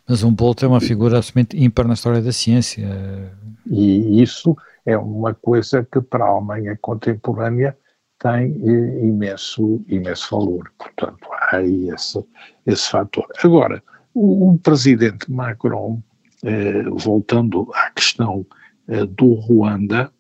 mas 0.09 0.23
um 0.23 0.33
Bolt 0.33 0.63
é 0.63 0.67
uma 0.67 0.81
figura 0.81 1.19
absolutamente 1.19 1.63
ímpar 1.63 1.87
na 1.87 1.95
história 1.95 2.23
da 2.23 2.33
ciência. 2.33 2.89
E 3.67 4.23
isso 4.23 4.57
é 4.87 4.97
uma 4.97 5.35
coisa 5.35 5.87
que 5.91 6.01
para 6.01 6.25
a 6.25 6.29
Alemanha 6.29 6.79
contemporânea 6.81 7.77
tem 8.21 8.55
eh, 8.63 9.05
imenso, 9.05 9.83
imenso 9.89 10.37
valor. 10.37 10.71
Portanto, 10.79 11.27
há 11.33 11.57
aí 11.57 11.89
esse, 11.91 12.25
esse 12.67 12.89
fator. 12.89 13.27
Agora, 13.43 13.83
o, 14.15 14.53
o 14.53 14.59
presidente 14.59 15.31
Macron, 15.31 16.01
eh, 16.45 16.83
voltando 16.93 17.69
à 17.75 17.91
questão 17.91 18.47
eh, 18.89 19.07
do 19.07 19.35
Ruanda, 19.35 20.13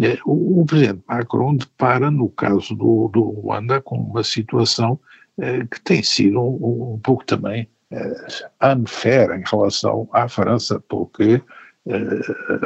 eh, 0.00 0.18
o, 0.26 0.60
o, 0.60 0.66
presidente 0.66 1.02
Macron 1.08 1.56
depara, 1.56 2.10
no 2.10 2.28
caso 2.28 2.74
do, 2.74 3.08
do 3.08 3.22
Ruanda, 3.22 3.80
com 3.80 3.96
uma 3.96 4.24
situação 4.24 4.98
eh, 5.38 5.64
que 5.70 5.80
tem 5.80 6.02
sido 6.02 6.40
um, 6.40 6.94
um 6.94 6.98
pouco 6.98 7.24
também 7.24 7.68
eh, 7.92 8.74
unfair 8.76 9.30
em 9.30 9.44
relação 9.48 10.08
à 10.12 10.28
França, 10.28 10.82
porque 10.88 11.40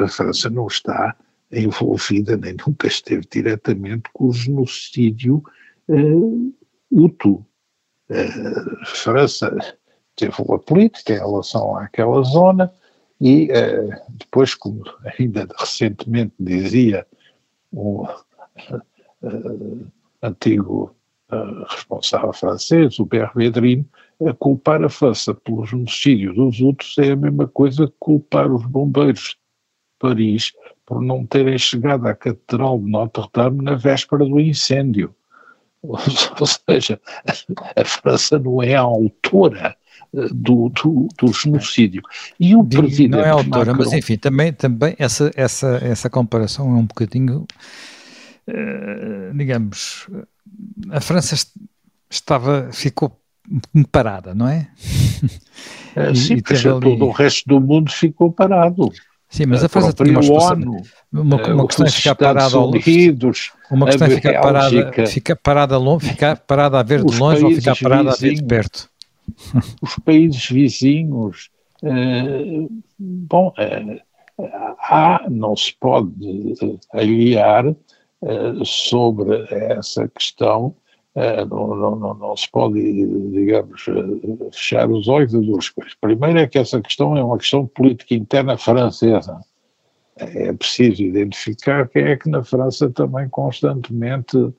a 0.03 0.07
França 0.07 0.49
não 0.49 0.65
está 0.65 1.15
envolvida, 1.51 2.37
nem 2.37 2.55
nunca 2.65 2.87
esteve 2.87 3.27
diretamente 3.29 4.03
com 4.13 4.27
o 4.27 4.33
genocídio 4.33 5.43
uh, 5.87 6.53
Hutu. 6.91 7.45
Uh, 8.09 8.85
França 8.85 9.55
teve 10.15 10.33
uma 10.39 10.59
política 10.59 11.13
em 11.13 11.17
relação 11.17 11.77
àquela 11.77 12.21
zona 12.23 12.71
e 13.19 13.45
uh, 13.45 14.01
depois, 14.09 14.53
como 14.53 14.83
ainda 15.17 15.47
recentemente 15.57 16.33
dizia 16.39 17.07
um 17.71 18.03
uh, 18.03 19.87
antigo 20.21 20.95
responsável 21.69 22.33
francês, 22.33 22.99
o 22.99 23.05
Pierre 23.05 23.31
Vedrine, 23.33 23.87
culpar 24.37 24.83
a 24.83 24.89
França 24.89 25.33
pelo 25.33 25.65
genocídio 25.65 26.33
dos 26.33 26.59
Hutus 26.59 26.97
é 26.97 27.11
a 27.11 27.15
mesma 27.15 27.47
coisa 27.47 27.87
que 27.87 27.93
culpar 27.97 28.51
os 28.51 28.65
bombeiros 28.65 29.29
de 29.29 29.37
Paris 29.97 30.51
por 30.91 31.01
não 31.01 31.25
terem 31.25 31.57
chegado 31.57 32.05
à 32.05 32.13
Catedral 32.13 32.77
de 32.77 32.91
Notre-Dame 32.91 33.63
na 33.63 33.75
véspera 33.75 34.25
do 34.25 34.41
incêndio. 34.41 35.15
Ou 35.81 35.97
seja, 36.45 36.99
a 37.77 37.85
França 37.85 38.37
não 38.37 38.61
é 38.61 38.75
a 38.75 38.81
autora 38.81 39.77
eh, 40.13 40.27
do, 40.33 40.67
do, 40.67 41.07
do 41.17 41.31
genocídio. 41.31 42.01
E 42.37 42.53
o 42.57 42.65
presidente. 42.65 43.11
Não 43.11 43.21
é 43.21 43.29
autora, 43.29 43.71
Macron, 43.71 43.85
mas 43.85 43.93
enfim, 43.93 44.17
também, 44.17 44.51
também 44.51 44.93
essa, 44.99 45.31
essa, 45.33 45.79
essa 45.81 46.09
comparação 46.09 46.65
é 46.75 46.79
um 46.79 46.85
bocadinho. 46.85 47.45
Uh, 48.49 49.33
digamos, 49.33 50.09
a 50.89 50.99
França 50.99 51.35
estava, 52.09 52.69
ficou 52.73 53.17
parada, 53.93 54.35
não 54.35 54.49
é? 54.49 54.67
é 55.95 56.11
sim, 56.13 56.33
e 56.33 56.41
todo 56.41 56.89
ali... 56.89 57.01
o 57.01 57.11
resto 57.11 57.47
do 57.47 57.61
mundo 57.61 57.89
ficou 57.89 58.29
parado. 58.29 58.91
Sim, 59.31 59.45
mas 59.45 59.63
a 59.63 59.69
França 59.69 59.93
tem 59.93 60.11
uma, 60.11 60.21
ONU, 60.21 60.81
uma, 61.11 61.35
uma 61.53 61.65
questão 61.65 61.85
é 61.85 61.89
ficar 61.89 62.15
parada 62.15 62.57
ao 62.57 62.67
Unidos, 62.67 63.53
uma 63.71 63.85
questão 63.85 64.07
é 64.07 64.09
ficar 64.11 64.41
parada, 64.41 65.07
ficar 65.07 65.35
parada 65.37 65.77
longe, 65.77 66.09
ficar 66.09 66.35
parada 66.35 66.79
a 66.79 66.83
ver 66.83 67.01
de 67.01 67.17
longe 67.17 67.45
ou 67.45 67.51
ficar 67.51 67.75
parada 67.81 68.11
vizinhos, 68.11 68.17
a 68.17 68.27
ver 68.27 68.35
de 68.35 68.43
perto. 68.43 68.89
Os 69.81 69.95
países 70.03 70.45
vizinhos, 70.47 71.49
eh, 71.81 72.67
bom, 72.99 73.53
eh, 73.57 74.01
há, 74.79 75.25
não 75.29 75.55
se 75.55 75.73
pode 75.79 76.11
aliar 76.93 77.67
eh, 77.67 78.53
sobre 78.65 79.47
essa 79.49 80.09
questão 80.09 80.75
não, 81.15 81.75
não, 81.75 81.95
não, 81.95 82.13
não, 82.13 82.37
se 82.37 82.49
pode, 82.49 82.81
digamos, 83.31 83.85
uh, 83.87 84.49
fechar 84.51 84.89
os 84.89 85.07
olhos 85.07 85.35
a 85.35 85.39
duas 85.39 85.69
coisas. 85.69 85.93
Primeiro 85.99 86.39
é 86.39 86.47
que 86.47 86.57
essa 86.57 86.81
questão 86.81 87.17
é 87.17 87.23
uma 87.23 87.37
questão 87.37 87.67
política 87.67 88.15
interna 88.15 88.57
francesa. 88.57 89.39
É 90.15 90.53
preciso 90.53 91.03
identificar 91.03 91.87
quem 91.89 92.03
é 92.03 92.15
que 92.15 92.29
na 92.29 92.43
França 92.43 92.89
também 92.89 93.27
constantemente 93.29 94.37
uh, 94.37 94.53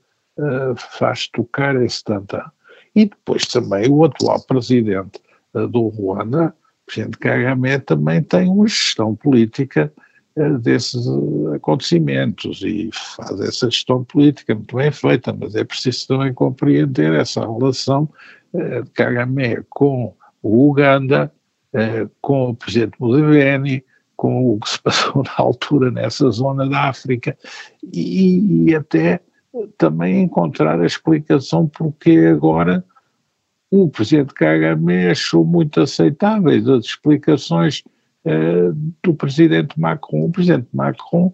faz 0.77 1.27
tocar 1.29 1.81
esse 1.83 2.05
tantã. 2.05 2.45
E 2.95 3.07
depois 3.07 3.47
também 3.47 3.89
o 3.91 4.05
atual 4.05 4.41
presidente 4.43 5.21
do 5.55 5.89
Ruanda, 5.89 6.55
presidente 6.87 7.19
Kagame, 7.19 7.79
também 7.81 8.23
tem 8.23 8.49
uma 8.49 8.67
gestão 8.67 9.15
política 9.15 9.93
eh, 9.97 10.03
desses 10.61 11.07
eh, 11.07 11.57
acontecimentos 11.57 12.63
e 12.63 12.91
faz 12.93 13.41
essa 13.41 13.71
gestão 13.71 14.05
política 14.05 14.55
muito 14.55 14.77
bem 14.77 14.91
feita, 14.91 15.33
mas 15.39 15.55
é 15.55 15.65
preciso 15.65 16.09
também 16.09 16.33
compreender 16.33 17.13
essa 17.15 17.41
relação 17.41 18.09
eh, 18.55 18.83
de 18.83 18.91
Kagame 18.91 19.63
com 19.69 20.15
o 20.43 20.71
Uganda, 20.71 21.33
com 22.21 22.51
o 22.51 22.55
presidente 22.55 22.97
Museveni, 23.01 23.83
com 24.17 24.55
o 24.55 24.61
que 24.61 24.69
se 24.69 24.83
passou 24.83 25.23
na 25.23 25.35
altura 25.39 25.91
nessa 25.91 26.31
zona 26.31 26.69
da 26.69 26.89
África 26.89 27.37
e, 27.93 28.69
e 28.69 28.75
até 28.75 29.21
também 29.79 30.23
encontrar 30.23 30.81
a 30.81 30.87
explicação 30.87 31.67
porque 31.69 32.11
agora 32.33 32.85
o 33.71 33.89
presidente 33.89 34.35
Kagame 34.35 35.09
achou 35.09 35.45
muito 35.45 35.81
aceitáveis 35.81 36.69
as 36.69 36.85
explicações 36.85 37.83
eh, 38.25 38.71
do 39.03 39.15
presidente 39.15 39.79
Macron. 39.79 40.27
O 40.27 40.33
presidente 40.33 40.69
Macron 40.73 41.33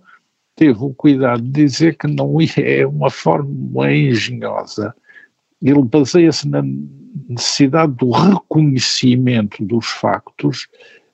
teve 0.57 0.79
o 0.83 0.95
cuidado 0.95 1.43
de 1.43 1.51
dizer 1.51 1.97
que 1.97 2.07
não 2.07 2.37
é 2.57 2.87
uma 2.87 3.11
forma 3.11 3.93
engenhosa. 3.93 4.95
Ele 5.61 5.83
baseia-se 5.83 6.49
na 6.49 6.63
necessidade 7.29 7.93
do 7.93 8.11
reconhecimento 8.11 9.65
dos 9.65 9.87
factos, 9.87 10.69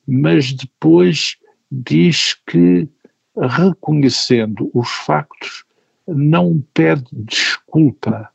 mas 0.06 0.52
depois 0.52 1.37
diz 1.70 2.34
que, 2.46 2.88
reconhecendo 3.37 4.70
os 4.74 4.88
factos, 4.90 5.64
não 6.06 6.62
pede 6.74 7.04
desculpa, 7.12 8.30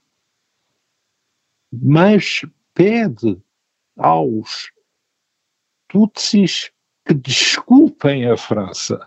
mas 1.72 2.42
pede 2.74 3.38
aos 3.96 4.72
Tutsis 5.88 6.72
que 7.10 7.16
desculpem 7.16 8.30
a 8.30 8.38
França. 8.38 9.00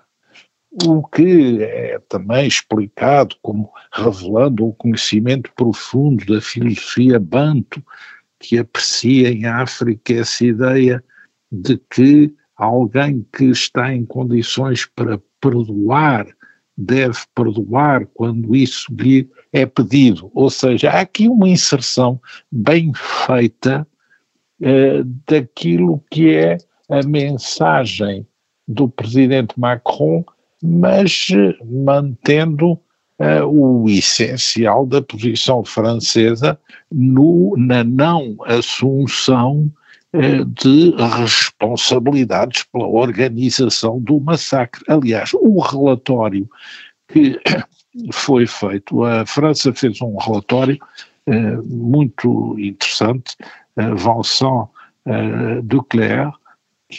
o 0.85 1.07
que 1.07 1.63
é 1.63 2.01
também 2.09 2.49
explicado 2.49 3.37
como 3.43 3.71
revelando 3.93 4.67
o 4.67 4.73
conhecimento 4.73 5.53
profundo 5.55 6.25
da 6.25 6.41
filosofia 6.41 7.21
banto, 7.21 7.85
que 8.41 8.59
aprecia 8.59 9.31
em 9.31 9.45
África 9.45 10.15
essa 10.15 10.45
ideia 10.45 11.05
de 11.53 11.79
que 11.91 12.35
alguém 12.57 13.25
que 13.37 13.45
está 13.45 13.95
em 13.95 14.05
condições 14.05 14.87
para 14.87 15.21
perdoar 15.41 16.27
deve 16.77 17.19
perdoar 17.35 18.07
quando 18.07 18.57
isso 18.57 18.93
lhe 18.95 19.31
é 19.53 19.67
pedido. 19.67 20.31
Ou 20.35 20.49
seja, 20.49 20.91
há 20.91 21.01
aqui 21.03 21.29
uma 21.29 21.49
inserção 21.49 22.19
bem 22.51 22.93
feita 22.95 23.87
eh, 24.61 25.03
daquilo 25.29 26.03
que 26.11 26.35
é 26.35 26.57
a 26.89 27.03
mensagem 27.03 28.27
do 28.67 28.89
presidente 28.89 29.59
Macron, 29.59 30.25
mas 30.63 31.29
eh, 31.33 31.57
mantendo 31.65 32.73
uh, 33.19 33.45
o 33.47 33.89
essencial 33.89 34.87
da 34.87 35.03
posição 35.03 35.65
francesa 35.65 36.59
no, 36.91 37.55
na 37.57 37.83
não 37.83 38.37
assunção 38.45 39.71
uh, 40.15 40.45
de 40.45 40.95
responsabilidades 41.19 42.65
pela 42.73 42.87
organização 42.87 44.01
do 44.01 44.21
massacre. 44.21 44.85
Aliás, 44.89 45.33
o 45.35 45.59
relatório 45.61 46.49
que 47.09 47.41
foi 48.13 48.47
feito, 48.47 49.05
a 49.05 49.27
França 49.27 49.73
fez 49.73 50.01
um 50.01 50.17
relatório 50.17 50.79
uh, 51.29 51.63
muito 51.67 52.57
interessante, 52.59 53.37
Vincent 53.77 54.69
Duclerc, 55.65 56.37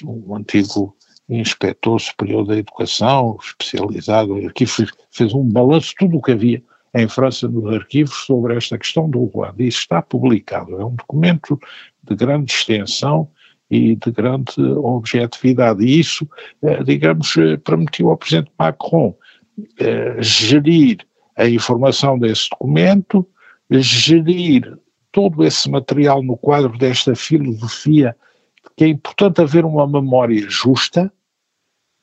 um 0.02 0.36
antigo 0.36 0.96
inspetor 1.30 2.00
superior 2.00 2.46
da 2.46 2.58
educação, 2.58 3.38
especializado 3.42 4.38
em 4.38 4.48
arquivos, 4.48 4.92
fez 5.12 5.34
um 5.34 5.44
balanço 5.44 5.90
de 5.90 5.96
tudo 5.96 6.18
o 6.18 6.22
que 6.22 6.32
havia 6.32 6.62
em 6.96 7.08
França 7.08 7.48
nos 7.48 7.74
arquivos 7.74 8.16
sobre 8.26 8.56
esta 8.56 8.78
questão 8.78 9.10
do 9.10 9.26
Ruanda. 9.26 9.64
Isso 9.64 9.80
está 9.80 10.02
publicado, 10.02 10.80
é 10.80 10.86
um 10.86 10.96
documento 10.96 11.60
de 12.04 12.16
grande 12.16 12.52
extensão 12.52 13.30
e 13.70 13.96
de 13.96 14.12
grande 14.12 14.62
objetividade. 14.62 15.84
E 15.84 16.00
isso, 16.00 16.28
eh, 16.62 16.84
digamos, 16.84 17.36
eh, 17.38 17.58
permitiu 17.58 18.12
ao 18.12 18.18
Presidente 18.18 18.52
Macron 18.60 19.16
eh, 19.80 20.18
gerir 20.20 21.00
a 21.36 21.48
informação 21.48 22.20
desse 22.20 22.50
documento, 22.52 23.28
gerir 23.72 24.78
todo 25.12 25.44
esse 25.44 25.70
material 25.70 26.22
no 26.22 26.38
quadro 26.38 26.78
desta 26.78 27.16
filosofia 27.16 28.16
que 28.76 28.84
é 28.84 28.88
importante 28.88 29.42
haver 29.42 29.66
uma 29.66 29.88
memória 29.88 30.50
justa 30.50 31.12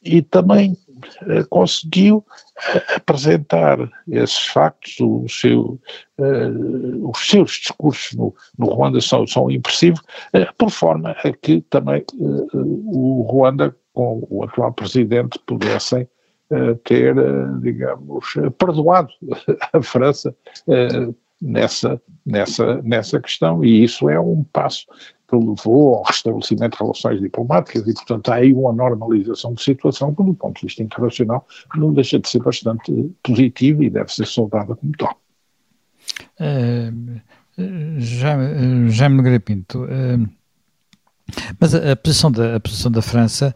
e 0.02 0.22
também 0.22 0.72
uh, 0.72 1.46
conseguiu 1.48 2.18
uh, 2.18 2.96
apresentar 2.96 3.78
esses 4.08 4.46
factos, 4.46 4.98
o 5.00 5.26
seu, 5.28 5.80
uh, 6.18 7.10
os 7.10 7.18
seus 7.18 7.52
discursos 7.52 8.16
no, 8.16 8.34
no 8.58 8.66
Ruanda 8.66 9.00
são, 9.00 9.26
são 9.26 9.50
impressivos, 9.50 10.00
por 10.56 10.70
forma 10.70 11.10
a 11.10 11.32
que 11.32 11.60
também 11.62 12.04
o 12.52 13.26
Ruanda, 13.30 13.76
com 13.92 14.26
o 14.30 14.44
atual 14.44 14.72
presidente, 14.72 15.38
pudessem 15.46 16.08
ter, 16.84 17.14
digamos, 17.60 18.34
perdoado 18.58 19.08
a 19.72 19.80
França 19.82 20.34
nessa, 21.40 22.00
nessa, 22.26 22.82
nessa 22.82 23.20
questão, 23.20 23.64
e 23.64 23.84
isso 23.84 24.08
é 24.08 24.18
um 24.18 24.44
passo 24.44 24.86
que 25.30 25.36
levou 25.36 25.96
ao 25.96 26.02
restabelecimento 26.02 26.72
de 26.72 26.82
relações 26.82 27.20
diplomáticas 27.20 27.86
e, 27.86 27.94
portanto, 27.94 28.30
há 28.30 28.34
aí 28.34 28.52
uma 28.52 28.72
normalização 28.72 29.54
de 29.54 29.62
situação 29.62 30.12
que, 30.12 30.24
do 30.24 30.34
ponto 30.34 30.56
de 30.56 30.66
vista 30.66 30.82
internacional, 30.82 31.46
não 31.76 31.94
deixa 31.94 32.18
de 32.18 32.28
ser 32.28 32.42
bastante 32.42 33.10
positiva 33.22 33.84
e 33.84 33.90
deve 33.90 34.12
ser 34.12 34.26
saudada 34.26 34.74
como 34.74 34.92
tal. 34.98 35.16
Uh, 36.40 37.20
Jaime, 37.98 38.90
Jaime 38.90 39.38
Pinto, 39.38 39.84
uh, 39.84 40.28
mas 41.60 41.74
a, 41.74 41.94
posição 41.94 42.32
da, 42.32 42.56
a 42.56 42.60
posição 42.60 42.90
da 42.90 43.00
França 43.00 43.54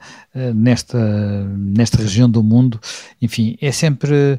nesta, 0.55 1.45
nesta 1.57 1.97
região 1.97 2.31
do 2.31 2.41
mundo, 2.41 2.79
enfim, 3.21 3.57
é 3.61 3.73
sempre 3.73 4.39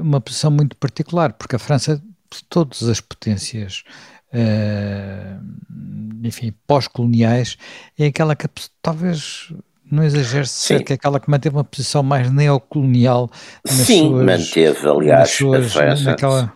uma 0.00 0.20
posição 0.20 0.50
muito 0.50 0.76
particular, 0.76 1.34
porque 1.34 1.54
a 1.54 1.58
França, 1.58 2.02
de 2.32 2.44
todas 2.48 2.82
as 2.82 3.00
potências 3.00 3.84
uh, 4.32 6.26
enfim, 6.26 6.52
pós-coloniais, 6.66 7.56
é 7.98 8.06
aquela 8.06 8.34
que 8.34 8.48
talvez 8.82 9.52
não 9.90 10.04
exagere 10.04 10.46
ser 10.46 10.84
que 10.84 10.92
é 10.92 10.96
aquela 10.96 11.18
que 11.18 11.30
manteve 11.30 11.56
uma 11.56 11.64
posição 11.64 12.02
mais 12.02 12.30
neocolonial 12.30 13.30
Sim, 13.64 14.08
suas, 14.08 14.24
manteve, 14.24 14.88
aliás, 14.88 15.30
suas, 15.30 15.66
a 15.66 15.70
França. 15.70 16.04
Naquela... 16.04 16.52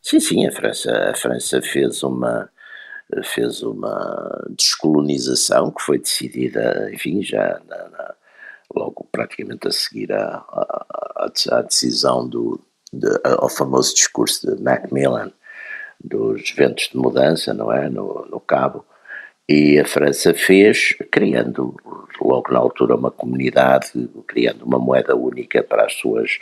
Sim, 0.00 0.18
sim, 0.18 0.46
a 0.46 0.52
França, 0.52 1.10
a 1.10 1.14
França 1.14 1.62
fez 1.62 2.02
uma 2.02 2.48
fez 3.24 3.62
uma 3.62 4.46
descolonização 4.56 5.70
que 5.70 5.82
foi 5.82 5.98
decidida, 5.98 6.90
enfim, 6.94 7.22
já 7.22 7.60
na, 7.68 7.88
na, 7.90 8.14
logo 8.74 9.06
praticamente 9.12 9.68
a 9.68 9.70
seguir 9.70 10.10
à, 10.14 10.36
à, 10.36 11.30
à 11.50 11.62
decisão 11.62 12.26
do, 12.26 12.58
de, 12.90 13.08
ao 13.22 13.50
famoso 13.50 13.94
discurso 13.94 14.46
de 14.46 14.62
Macmillan, 14.62 15.30
dos 16.02 16.50
ventos 16.50 16.88
de 16.90 16.96
mudança, 16.96 17.54
não 17.54 17.72
é? 17.72 17.88
No, 17.88 18.26
no 18.30 18.40
Cabo. 18.40 18.84
E 19.48 19.78
a 19.78 19.84
França 19.84 20.32
fez, 20.32 20.96
criando 21.10 21.74
logo 22.20 22.52
na 22.52 22.58
altura 22.58 22.94
uma 22.94 23.10
comunidade, 23.10 23.90
criando 24.26 24.64
uma 24.64 24.78
moeda 24.78 25.16
única 25.16 25.62
para 25.62 25.84
as 25.86 25.94
suas 25.94 26.38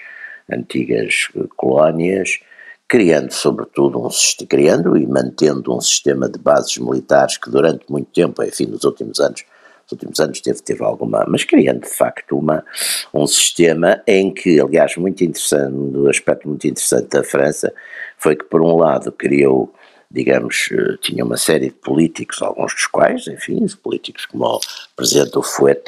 antigas 0.51 1.29
colónias, 1.57 2.41
criando 2.87 3.33
sobretudo 3.33 4.05
um 4.05 4.09
criando 4.47 4.97
e 4.97 5.07
mantendo 5.07 5.75
um 5.75 5.81
sistema 5.81 6.29
de 6.29 6.39
bases 6.39 6.77
militares 6.79 7.39
que 7.39 7.51
durante 7.51 7.85
muito 7.89 8.11
tempo, 8.13 8.43
enfim, 8.43 8.67
nos 8.67 8.85
últimos 8.85 9.21
anos, 9.21 9.45
nos 9.91 9.93
últimos 9.93 10.21
anos 10.21 10.41
teve, 10.41 10.63
teve 10.63 10.85
alguma, 10.85 11.25
mas 11.29 11.45
criando 11.45 11.81
de 11.81 11.89
facto 11.89 12.39
uma, 12.39 12.65
um 13.13 13.27
sistema 13.27 14.01
em 14.07 14.33
que, 14.33 14.61
aliás, 14.61 14.97
muito 14.97 15.23
interessante, 15.25 15.75
um 15.75 16.09
aspecto 16.09 16.49
muito 16.49 16.67
interessante 16.67 17.09
da 17.09 17.25
França 17.25 17.73
foi 18.17 18.37
que, 18.37 18.45
por 18.45 18.63
um 18.63 18.77
lado, 18.77 19.11
criou, 19.11 19.73
digamos, 20.11 20.69
eh, 20.73 20.97
tinha 21.01 21.25
uma 21.25 21.37
série 21.37 21.67
de 21.67 21.75
políticos, 21.75 22.41
alguns 22.43 22.75
dos 22.75 22.87
quais, 22.87 23.27
enfim, 23.27 23.67
políticos 23.83 24.27
como 24.27 24.45
o 24.45 24.61
presidente 24.95 25.33
do 25.33 25.43
Fouet, 25.43 25.83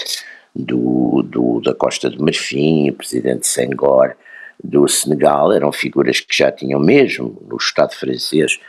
do, 0.55 1.23
do, 1.23 1.61
da 1.61 1.75
Costa 1.75 2.11
do 2.11 2.23
Marfim, 2.23 2.91
o 2.91 2.95
presidente 2.95 3.47
Senghor, 3.47 4.17
do 4.63 4.87
Senegal, 4.87 5.53
eram 5.53 5.73
figuras 5.73 6.21
que 6.21 6.37
já 6.37 6.53
tinham 6.53 6.79
mesmo 6.79 7.43
no 7.49 7.57
Estado 7.57 7.95
francês 7.95 8.61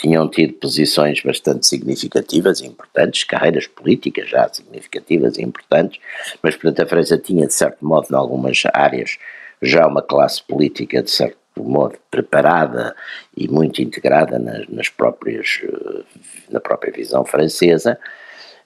tinham 0.00 0.28
tido 0.28 0.54
posições 0.54 1.22
bastante 1.22 1.66
significativas 1.66 2.60
e 2.60 2.66
importantes, 2.66 3.24
carreiras 3.24 3.66
políticas 3.66 4.30
já 4.30 4.48
significativas 4.48 5.36
e 5.36 5.42
importantes, 5.42 6.00
mas 6.42 6.56
portanto 6.56 6.80
a 6.80 6.86
França 6.86 7.18
tinha 7.18 7.46
de 7.46 7.52
certo 7.52 7.84
modo 7.84 8.06
em 8.10 8.14
algumas 8.14 8.62
áreas 8.72 9.18
já 9.60 9.86
uma 9.86 10.00
classe 10.00 10.42
política 10.42 11.02
de 11.02 11.10
certo 11.10 11.36
modo 11.58 11.98
preparada 12.10 12.96
e 13.36 13.46
muito 13.46 13.82
integrada 13.82 14.38
nas, 14.38 14.66
nas 14.68 14.88
próprias, 14.88 15.60
eh, 15.62 16.02
na 16.50 16.60
própria 16.60 16.90
visão 16.90 17.22
francesa. 17.22 17.98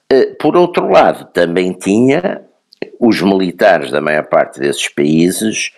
Eh, 0.09 0.27
por 0.39 0.55
outro 0.55 0.87
lado, 0.87 1.25
também 1.33 1.73
tinha 1.73 2.41
os 2.97 3.21
militares 3.21 3.91
da 3.91 3.99
maior 3.99 4.23
parte 4.27 4.59
desses 4.59 4.87
países, 4.87 5.73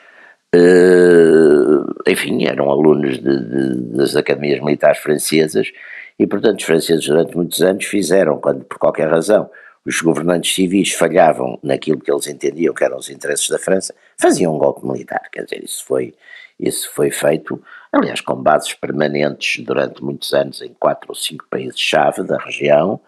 enfim, 2.07 2.45
eram 2.45 2.69
alunos 2.69 3.19
de, 3.19 3.39
de, 3.39 3.75
das 3.95 4.15
academias 4.15 4.61
militares 4.61 4.99
francesas 4.99 5.71
e, 6.17 6.25
portanto, 6.25 6.59
os 6.59 6.65
franceses 6.65 7.05
durante 7.05 7.35
muitos 7.35 7.61
anos 7.61 7.85
fizeram, 7.85 8.39
quando 8.39 8.63
por 8.65 8.77
qualquer 8.77 9.09
razão 9.09 9.49
os 9.85 10.01
governantes 10.01 10.53
civis 10.53 10.93
falhavam 10.93 11.57
naquilo 11.63 11.99
que 11.99 12.11
eles 12.11 12.27
entendiam 12.27 12.73
que 12.73 12.83
eram 12.83 12.97
os 12.97 13.09
interesses 13.09 13.49
da 13.49 13.57
França, 13.57 13.95
faziam 14.17 14.53
um 14.53 14.57
golpe 14.57 14.85
militar. 14.85 15.29
Quer 15.31 15.43
dizer, 15.43 15.63
isso 15.63 15.85
foi 15.85 16.13
isso 16.59 16.91
foi 16.93 17.11
feito, 17.11 17.61
aliás, 17.91 18.19
com 18.19 18.35
bases 18.35 18.73
permanentes 18.73 19.63
durante 19.63 20.03
muitos 20.03 20.33
anos 20.33 20.61
em 20.61 20.73
quatro 20.79 21.09
ou 21.09 21.15
cinco 21.15 21.45
países-chave 21.49 22.23
da 22.23 22.37
região, 22.37 22.99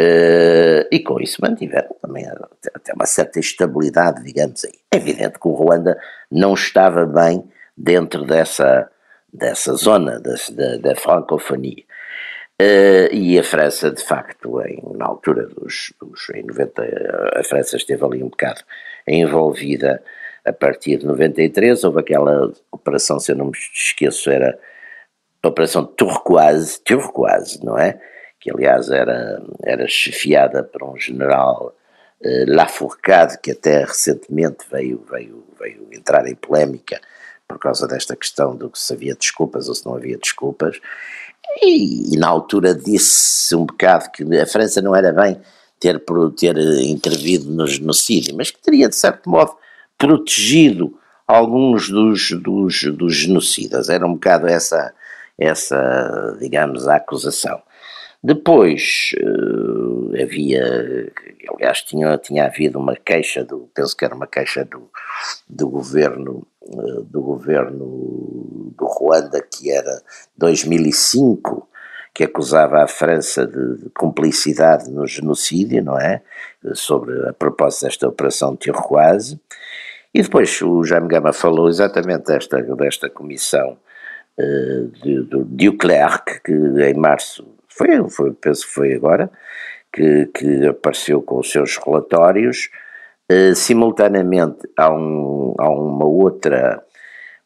Uh, 0.00 0.86
e 0.92 1.00
com 1.00 1.20
isso 1.20 1.42
mantiveram 1.42 1.94
também 2.00 2.24
até 2.72 2.92
uma 2.94 3.06
certa 3.06 3.40
estabilidade, 3.40 4.22
digamos 4.22 4.64
aí. 4.64 4.74
É 4.92 4.96
evidente 4.96 5.38
que 5.40 5.48
o 5.48 5.52
Ruanda 5.52 5.98
não 6.30 6.54
estava 6.54 7.04
bem 7.04 7.44
dentro 7.76 8.24
dessa, 8.24 8.88
dessa 9.32 9.74
zona 9.74 10.20
da, 10.20 10.34
da, 10.52 10.76
da 10.76 10.96
francofonia. 10.96 11.82
Uh, 12.60 13.12
e 13.12 13.38
a 13.38 13.42
França, 13.42 13.90
de 13.90 14.04
facto, 14.04 14.60
em, 14.62 14.82
na 14.96 15.06
altura 15.06 15.46
dos, 15.46 15.92
dos, 16.00 16.30
em 16.34 16.44
90, 16.44 17.32
a 17.36 17.44
França 17.44 17.76
esteve 17.76 18.04
ali 18.04 18.22
um 18.22 18.28
bocado 18.28 18.60
envolvida 19.06 20.02
a 20.48 20.52
partir 20.52 20.98
de 20.98 21.06
93 21.06 21.84
houve 21.84 22.00
aquela 22.00 22.50
operação, 22.72 23.20
se 23.20 23.32
eu 23.32 23.36
não 23.36 23.46
me 23.46 23.52
esqueço, 23.52 24.30
era 24.30 24.58
a 25.42 25.48
Operação 25.48 25.84
Turquoise, 25.84 26.80
Turquoise, 26.82 27.64
não 27.64 27.78
é? 27.78 28.00
Que 28.40 28.50
aliás 28.50 28.90
era, 28.90 29.42
era 29.62 29.86
chefiada 29.88 30.62
por 30.62 30.82
um 30.82 30.96
general 30.96 31.74
uh, 32.20 32.54
Lafourcade, 32.54 33.38
que 33.38 33.52
até 33.52 33.84
recentemente 33.84 34.64
veio, 34.70 35.04
veio, 35.10 35.44
veio 35.58 35.88
entrar 35.92 36.26
em 36.26 36.34
polémica 36.34 37.00
por 37.46 37.58
causa 37.58 37.88
desta 37.88 38.14
questão 38.14 38.54
do 38.54 38.68
que 38.68 38.78
se 38.78 38.92
havia 38.92 39.14
desculpas 39.14 39.68
ou 39.68 39.74
se 39.74 39.86
não 39.86 39.94
havia 39.94 40.18
desculpas, 40.18 40.78
e, 41.62 42.14
e 42.14 42.18
na 42.18 42.28
altura 42.28 42.74
disse 42.74 43.54
um 43.56 43.64
bocado 43.64 44.10
que 44.10 44.22
a 44.38 44.46
França 44.46 44.82
não 44.82 44.94
era 44.94 45.12
bem 45.12 45.40
ter, 45.80 46.02
ter 46.36 46.58
intervido 46.82 47.50
no 47.50 47.66
genocídio, 47.66 48.36
mas 48.36 48.50
que 48.50 48.60
teria 48.60 48.88
de 48.88 48.96
certo 48.96 49.28
modo 49.30 49.56
protegido 49.96 50.98
alguns 51.26 51.88
dos, 51.88 52.30
dos, 52.32 52.82
dos 52.84 53.14
genocidas, 53.14 53.88
era 53.88 54.06
um 54.06 54.14
bocado 54.14 54.46
essa, 54.46 54.92
essa 55.38 56.36
digamos, 56.40 56.86
a 56.86 56.96
acusação. 56.96 57.60
Depois 58.22 59.10
uh, 59.22 60.12
havia, 60.20 61.12
aliás, 61.54 61.82
tinha, 61.82 62.18
tinha 62.18 62.46
havido 62.46 62.78
uma 62.78 62.96
queixa, 62.96 63.44
do, 63.44 63.70
penso 63.72 63.96
que 63.96 64.04
era 64.04 64.14
uma 64.14 64.26
queixa 64.26 64.64
do, 64.64 64.90
do 65.48 65.68
governo 65.68 66.44
uh, 66.62 67.02
do 67.04 67.22
governo 67.22 68.72
do 68.76 68.86
Ruanda, 68.86 69.40
que 69.40 69.70
era 69.70 70.02
2005, 70.36 71.68
que 72.12 72.24
acusava 72.24 72.82
a 72.82 72.88
França 72.88 73.46
de, 73.46 73.84
de 73.84 73.90
cumplicidade 73.90 74.90
no 74.90 75.06
genocídio, 75.06 75.84
não 75.84 75.98
é? 75.98 76.20
Sobre 76.74 77.28
a 77.28 77.32
propósito 77.32 77.84
desta 77.84 78.08
operação 78.08 78.56
Turquoise. 78.56 79.40
E 80.12 80.22
depois 80.22 80.60
o 80.60 80.82
Jaime 80.82 81.06
Gama 81.06 81.32
falou 81.32 81.68
exatamente 81.68 82.24
desta, 82.24 82.60
desta 82.62 83.08
comissão 83.08 83.78
uh, 84.36 84.86
de, 85.02 85.22
de 85.22 85.70
Leclerc, 85.70 86.40
que 86.42 86.52
em 86.52 86.94
março 86.94 87.46
foi, 87.78 88.10
foi, 88.10 88.32
penso 88.34 88.66
que 88.66 88.74
foi 88.74 88.94
agora, 88.94 89.30
que, 89.92 90.26
que 90.26 90.66
apareceu 90.66 91.22
com 91.22 91.38
os 91.38 91.50
seus 91.50 91.76
relatórios. 91.76 92.68
Uh, 93.30 93.54
simultaneamente 93.54 94.68
há, 94.76 94.90
um, 94.90 95.54
há 95.58 95.68
uma 95.68 96.06
outra, 96.06 96.82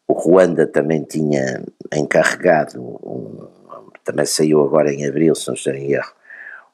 o 0.07 0.13
Ruanda 0.13 0.65
também 0.65 1.03
tinha 1.03 1.61
encarregado, 1.93 2.79
um, 2.81 3.47
também 4.03 4.25
saiu 4.25 4.63
agora 4.63 4.91
em 4.91 5.05
abril, 5.05 5.35
se 5.35 5.47
não 5.47 5.53
estou 5.53 5.73
em 5.73 5.91
erro, 5.91 6.11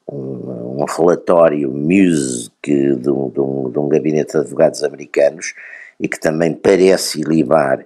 um, 0.08 0.80
um 0.80 0.84
relatório 0.84 1.70
MUSE 1.70 2.50
de, 2.62 2.96
de, 2.96 3.10
um, 3.10 3.30
de 3.30 3.78
um 3.78 3.88
gabinete 3.88 4.32
de 4.32 4.38
advogados 4.38 4.82
americanos 4.82 5.54
e 5.98 6.08
que 6.08 6.18
também 6.18 6.54
parece 6.54 7.20
ilibar, 7.20 7.84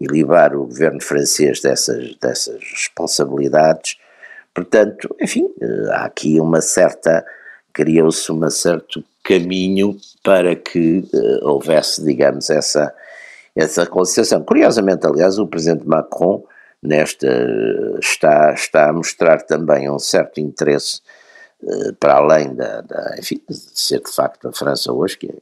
ilibar 0.00 0.54
o 0.54 0.66
governo 0.66 1.02
francês 1.02 1.60
dessas, 1.60 2.14
dessas 2.16 2.62
responsabilidades 2.72 3.98
Portanto, 4.58 5.14
enfim, 5.20 5.48
eh, 5.60 5.88
há 5.92 6.06
aqui 6.06 6.40
uma 6.40 6.60
certa, 6.60 7.24
criou-se 7.72 8.32
um 8.32 8.50
certo 8.50 9.04
caminho 9.22 9.96
para 10.20 10.56
que 10.56 11.08
uh, 11.14 11.48
houvesse, 11.48 12.04
digamos, 12.04 12.50
essa, 12.50 12.92
essa 13.54 13.86
conciliação. 13.86 14.42
Curiosamente, 14.42 15.06
aliás, 15.06 15.38
o 15.38 15.46
presidente 15.46 15.86
Macron 15.86 16.42
nesta 16.82 17.28
está, 18.00 18.52
está 18.52 18.88
a 18.88 18.92
mostrar 18.92 19.42
também 19.42 19.88
um 19.88 19.98
certo 20.00 20.40
interesse 20.40 21.02
uh, 21.62 21.94
para 21.94 22.14
além 22.14 22.52
da, 22.52 22.80
da, 22.80 23.16
enfim, 23.16 23.40
de 23.48 23.56
ser 23.56 24.00
de 24.00 24.10
facto 24.10 24.48
a 24.48 24.52
França 24.52 24.92
hoje, 24.92 25.18
que, 25.18 25.32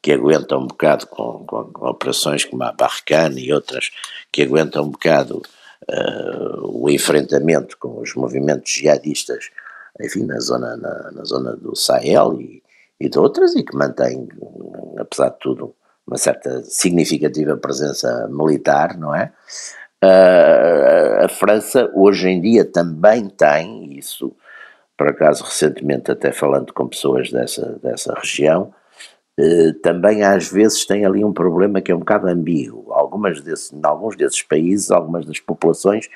que 0.00 0.12
aguenta 0.12 0.56
um 0.56 0.68
bocado 0.68 1.08
com, 1.08 1.44
com, 1.44 1.64
com 1.64 1.86
operações 1.88 2.44
como 2.44 2.62
a 2.62 2.70
Barkhane 2.70 3.44
e 3.44 3.52
outras, 3.52 3.90
que 4.30 4.42
aguentam 4.42 4.84
um 4.84 4.90
bocado 4.90 5.42
o 6.62 6.88
enfrentamento 6.88 7.76
com 7.78 8.00
os 8.00 8.14
movimentos 8.14 8.70
jihadistas, 8.70 9.50
enfim, 10.00 10.24
na 10.24 10.38
zona, 10.40 10.76
na, 10.76 11.10
na 11.12 11.24
zona 11.24 11.56
do 11.56 11.76
Sahel 11.76 12.40
e, 12.40 12.62
e 13.00 13.08
de 13.08 13.18
outras, 13.18 13.54
e 13.54 13.62
que 13.62 13.76
mantém, 13.76 14.28
apesar 14.98 15.30
de 15.30 15.38
tudo, 15.38 15.74
uma 16.06 16.18
certa 16.18 16.62
significativa 16.62 17.56
presença 17.56 18.28
militar, 18.28 18.96
não 18.98 19.14
é? 19.14 19.32
Uh, 20.04 21.24
a 21.24 21.28
França 21.28 21.88
hoje 21.94 22.28
em 22.28 22.40
dia 22.40 22.64
também 22.64 23.28
tem, 23.28 23.96
isso 23.96 24.34
por 24.96 25.08
acaso 25.08 25.44
recentemente 25.44 26.10
até 26.10 26.32
falando 26.32 26.72
com 26.72 26.88
pessoas 26.88 27.30
dessa, 27.30 27.78
dessa 27.82 28.14
região, 28.14 28.74
também 29.82 30.22
às 30.22 30.50
vezes 30.50 30.84
tem 30.84 31.04
ali 31.04 31.24
um 31.24 31.32
problema 31.32 31.80
que 31.80 31.90
é 31.90 31.94
um 31.94 32.00
bocado 32.00 32.28
ambíguo. 32.28 32.92
Algumas 32.92 33.40
desse, 33.40 33.74
alguns 33.82 34.16
desses 34.16 34.42
países, 34.42 34.90
algumas 34.90 35.24
das 35.26 35.40
populações, 35.40 36.08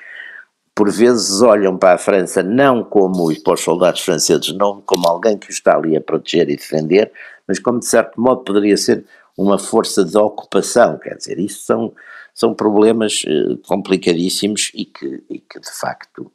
por 0.74 0.91
vezes 0.91 1.41
olham 1.41 1.79
para 1.79 1.95
a 1.95 1.99
França 1.99 2.43
não 2.43 2.85
como, 2.85 3.33
e 3.33 3.41
para 3.41 3.55
os 3.55 3.62
soldados 3.62 4.03
franceses, 4.03 4.53
não 4.53 4.83
como 4.83 5.09
alguém 5.09 5.39
que 5.39 5.51
está 5.51 5.74
ali 5.74 5.97
a 5.97 6.01
proteger 6.03 6.51
e 6.51 6.57
defender, 6.57 7.11
mas 7.49 7.59
como 7.59 7.81
de 7.81 7.87
certo 7.87 8.20
modo 8.20 8.45
poderia 8.45 8.77
ser 8.77 9.05
uma 9.37 9.59
força 9.59 10.05
de 10.05 10.16
ocupação, 10.18 10.99
quer 10.99 11.16
dizer, 11.16 11.39
isso 11.39 11.62
são, 11.62 11.95
são 12.35 12.55
problemas 12.55 13.22
eh, 13.27 13.57
complicadíssimos 13.66 14.70
e 14.74 14.85
que, 14.85 15.24
e 15.31 15.39
que 15.39 15.61
de 15.61 15.70
facto 15.70 16.31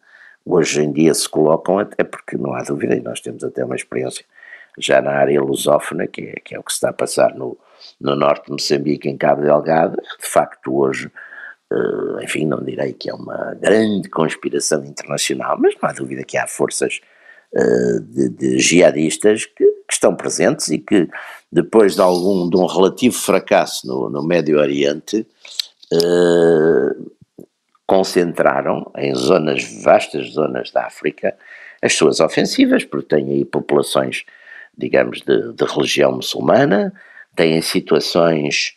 hoje 0.45 0.81
em 0.81 0.91
dia 0.91 1.13
se 1.13 1.29
colocam, 1.29 1.77
até 1.77 2.03
porque 2.03 2.35
não 2.35 2.53
há 2.53 2.63
dúvida, 2.63 2.95
e 2.95 3.01
nós 3.01 3.19
temos 3.21 3.43
até 3.43 3.63
uma 3.63 3.75
experiência 3.75 4.25
já 4.77 5.01
na 5.01 5.11
área 5.11 5.41
lusófona, 5.41 6.07
que 6.07 6.21
é, 6.21 6.33
que 6.43 6.55
é 6.55 6.59
o 6.59 6.63
que 6.63 6.71
se 6.71 6.77
está 6.77 6.89
a 6.89 6.93
passar 6.93 7.35
no, 7.35 7.57
no 7.99 8.15
norte 8.15 8.45
de 8.45 8.51
Moçambique, 8.51 9.09
em 9.09 9.17
Cabo 9.17 9.41
Delgado, 9.41 9.97
de 10.19 10.27
facto 10.27 10.75
hoje, 10.75 11.11
uh, 11.71 12.21
enfim, 12.21 12.45
não 12.45 12.63
direi 12.63 12.93
que 12.93 13.09
é 13.09 13.13
uma 13.13 13.55
grande 13.55 14.09
conspiração 14.09 14.83
internacional, 14.85 15.57
mas 15.59 15.75
não 15.81 15.89
há 15.89 15.93
dúvida 15.93 16.23
que 16.23 16.37
há 16.37 16.47
forças 16.47 16.99
uh, 17.53 17.99
de, 18.01 18.29
de, 18.29 18.59
jihadistas 18.59 19.45
que, 19.45 19.65
que, 19.65 19.93
estão 19.93 20.15
presentes 20.15 20.69
e 20.69 20.79
que 20.79 21.09
depois 21.51 21.95
de 21.95 22.01
algum, 22.01 22.49
de 22.49 22.57
um 22.57 22.65
relativo 22.65 23.15
fracasso 23.15 23.85
no, 23.87 24.09
no 24.09 24.23
Médio 24.23 24.59
Oriente, 24.59 25.27
uh, 25.93 27.11
concentraram 27.91 28.89
em 28.97 29.13
zonas, 29.13 29.65
vastas 29.83 30.31
zonas 30.31 30.71
da 30.71 30.85
África, 30.85 31.35
as 31.81 31.93
suas 31.93 32.21
ofensivas, 32.21 32.85
porque 32.85 33.15
têm 33.15 33.31
aí 33.31 33.43
populações, 33.43 34.23
digamos, 34.77 35.21
de, 35.21 35.53
de 35.53 35.65
religião 35.65 36.13
muçulmana, 36.13 36.93
têm 37.35 37.61
situações 37.61 38.75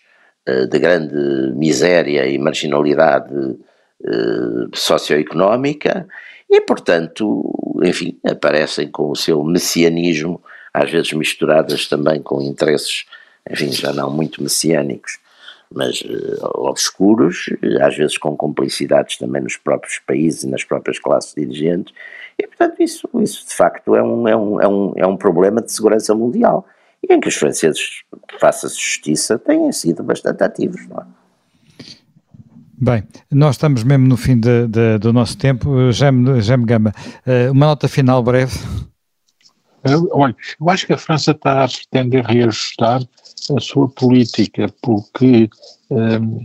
uh, 0.49 0.67
de 0.67 0.79
grande 0.79 1.53
miséria 1.57 2.27
e 2.27 2.39
marginalidade 2.39 3.35
uh, 3.35 4.71
socioeconómica 4.75 6.07
e, 6.51 6.61
portanto, 6.61 7.43
enfim, 7.83 8.19
aparecem 8.25 8.89
com 8.89 9.11
o 9.11 9.17
seu 9.17 9.43
messianismo, 9.43 10.43
às 10.73 10.91
vezes 10.91 11.13
misturadas 11.13 11.89
também 11.89 12.23
com 12.23 12.41
interesses, 12.43 13.05
enfim, 13.51 13.73
já 13.73 13.93
não 13.93 14.11
muito 14.11 14.43
messiânicos, 14.43 15.19
mas 15.73 16.01
uh, 16.03 16.69
obscuros, 16.69 17.47
às 17.81 17.97
vezes 17.97 18.19
com 18.19 18.37
complicidades 18.37 19.17
também 19.17 19.43
nos 19.43 19.57
próprios 19.57 19.99
países 19.99 20.45
e 20.45 20.49
nas 20.49 20.63
próprias 20.63 20.99
classes 20.99 21.35
dirigentes, 21.35 21.95
e 22.39 22.47
portanto 22.47 22.83
isso, 22.83 23.09
isso 23.21 23.47
de 23.47 23.55
facto 23.55 23.95
é 23.95 24.03
um, 24.03 24.29
é, 24.29 24.37
um, 24.37 24.61
é, 24.61 24.69
um, 24.69 24.93
é 24.97 25.07
um 25.07 25.17
problema 25.17 25.61
de 25.61 25.73
segurança 25.73 26.15
mundial 26.15 26.67
e 27.03 27.13
em 27.13 27.21
que 27.21 27.29
os 27.29 27.35
franceses, 27.35 28.03
faça-se 28.41 28.77
justiça, 28.77 29.39
têm 29.39 29.71
sido 29.73 30.03
bastante 30.03 30.43
ativos, 30.43 30.87
não 30.89 30.99
é? 30.99 31.05
Bem, 32.77 33.05
nós 33.31 33.55
estamos 33.55 33.85
mesmo 33.85 34.07
no 34.07 34.17
fim 34.17 34.39
de, 34.39 34.67
de, 34.67 34.99
do 34.99 35.13
nosso 35.13 35.39
tempo. 35.39 35.93
Jaime, 35.93 36.41
Jaime 36.41 36.65
Gama, 36.65 36.93
eh, 37.25 37.51
uma 37.51 37.67
nota 37.67 37.89
final 37.89 38.23
breve. 38.23 38.59
Olha, 40.11 40.35
eu 40.61 40.71
acho 40.71 40.87
que 40.87 40.93
a 40.93 40.99
França 40.99 41.31
está 41.31 41.65
a 41.65 41.69
pretender 41.69 42.25
reajustar 42.25 43.03
a 43.57 43.61
sua 43.61 43.89
política, 43.89 44.67
porque 44.83 45.49
um, 45.91 46.45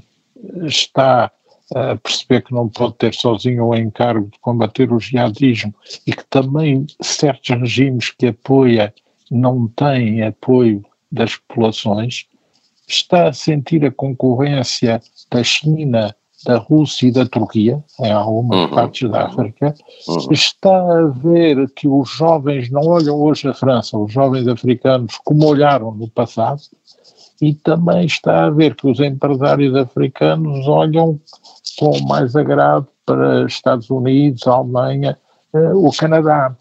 está 0.65 1.31
a 1.75 1.95
perceber 1.95 2.41
que 2.43 2.53
não 2.53 2.67
pode 2.67 2.95
ter 2.95 3.13
sozinho 3.13 3.65
o 3.65 3.75
encargo 3.75 4.29
de 4.31 4.39
combater 4.39 4.91
o 4.91 4.99
jihadismo 4.99 5.73
e 6.05 6.13
que 6.13 6.25
também 6.25 6.87
certos 7.01 7.55
regimes 7.57 8.09
que 8.11 8.27
apoia 8.27 8.93
não 9.29 9.67
tem 9.67 10.23
apoio 10.23 10.83
das 11.11 11.35
populações, 11.35 12.25
está 12.87 13.29
a 13.29 13.33
sentir 13.33 13.85
a 13.85 13.91
concorrência 13.91 15.01
da 15.31 15.43
China, 15.43 16.15
da 16.45 16.57
Rússia 16.57 17.07
e 17.07 17.11
da 17.11 17.25
Turquia, 17.25 17.83
em 17.99 18.11
algumas 18.11 18.59
uhum. 18.59 18.69
partes 18.69 19.09
da 19.09 19.25
África, 19.25 19.75
uhum. 20.07 20.31
está 20.31 20.97
a 20.97 21.05
ver 21.07 21.69
que 21.75 21.87
os 21.87 22.09
jovens 22.09 22.69
não 22.71 22.81
olham 22.87 23.19
hoje 23.19 23.47
a 23.47 23.53
França, 23.53 23.97
os 23.97 24.11
jovens 24.11 24.47
africanos, 24.47 25.17
como 25.23 25.45
olharam 25.45 25.91
no 25.91 26.09
passado, 26.09 26.61
e 27.41 27.53
também 27.53 28.05
está 28.05 28.45
a 28.45 28.49
ver 28.49 28.75
que 28.75 28.87
os 28.87 28.99
empresários 28.99 29.75
africanos 29.75 30.67
olham 30.67 31.19
com 31.77 31.97
mais 32.07 32.35
agrado 32.35 32.87
para 33.05 33.45
Estados 33.45 33.89
Unidos, 33.89 34.45
Alemanha, 34.45 35.17
eh, 35.53 35.73
o 35.73 35.89
Canadá. 35.97 36.55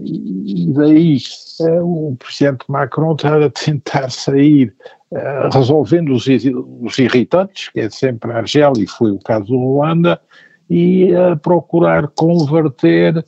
E 0.00 0.72
daí 0.72 1.18
eh, 1.60 1.80
o 1.82 2.16
presidente 2.18 2.64
Macron 2.68 3.14
está 3.14 3.44
a 3.44 3.50
tentar 3.50 4.10
sair 4.10 4.72
eh, 5.12 5.48
resolvendo 5.52 6.12
os, 6.12 6.26
os 6.26 6.98
irritantes, 6.98 7.70
que 7.70 7.80
é 7.80 7.90
sempre 7.90 8.32
a 8.32 8.36
Argélia, 8.36 8.82
e 8.82 8.86
foi 8.86 9.10
o 9.10 9.18
caso 9.18 9.46
do 9.46 9.58
Luanda, 9.58 10.20
e 10.68 11.12
a 11.16 11.34
procurar 11.34 12.06
converter 12.08 13.24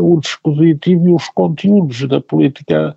o 0.00 0.18
dispositivo 0.18 1.10
e 1.10 1.14
os 1.14 1.28
conteúdos 1.28 2.08
da 2.08 2.22
política 2.22 2.96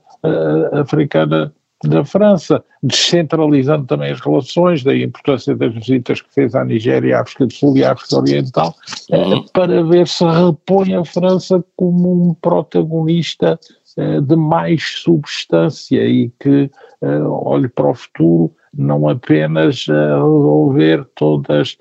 africana 0.71 1.53
da 1.83 2.03
França, 2.03 2.63
descentralizando 2.83 3.85
também 3.85 4.11
as 4.11 4.19
relações, 4.19 4.83
da 4.83 4.95
importância 4.95 5.55
das 5.55 5.73
visitas 5.73 6.21
que 6.21 6.33
fez 6.33 6.53
à 6.55 6.65
Nigéria, 6.65 7.17
à 7.17 7.21
África 7.21 7.45
do 7.45 7.53
Sul 7.53 7.77
e 7.77 7.83
à 7.83 7.93
África 7.93 8.17
Oriental, 8.17 8.75
uhum. 9.11 9.45
para 9.53 9.83
ver 9.83 10.07
se 10.07 10.25
repõe 10.25 10.93
a 10.93 11.05
França 11.05 11.63
como 11.77 12.29
um 12.29 12.33
protagonista 12.33 13.57
de 13.97 14.35
mais 14.35 14.83
substância 15.01 16.05
e 16.05 16.31
que 16.39 16.69
olhe 17.01 17.67
para 17.67 17.89
o 17.89 17.95
futuro 17.95 18.53
não 18.73 19.09
apenas 19.09 19.87
resolver 19.87 21.05
todas 21.15 21.77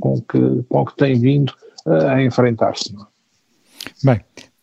com 0.00 0.20
que, 0.22 0.62
com 0.68 0.84
que 0.84 0.96
tem 0.96 1.20
vindo 1.20 1.52
a 1.86 2.22
enfrentar-se. 2.22 2.94
É? 2.94 4.06
Bem, 4.06 4.20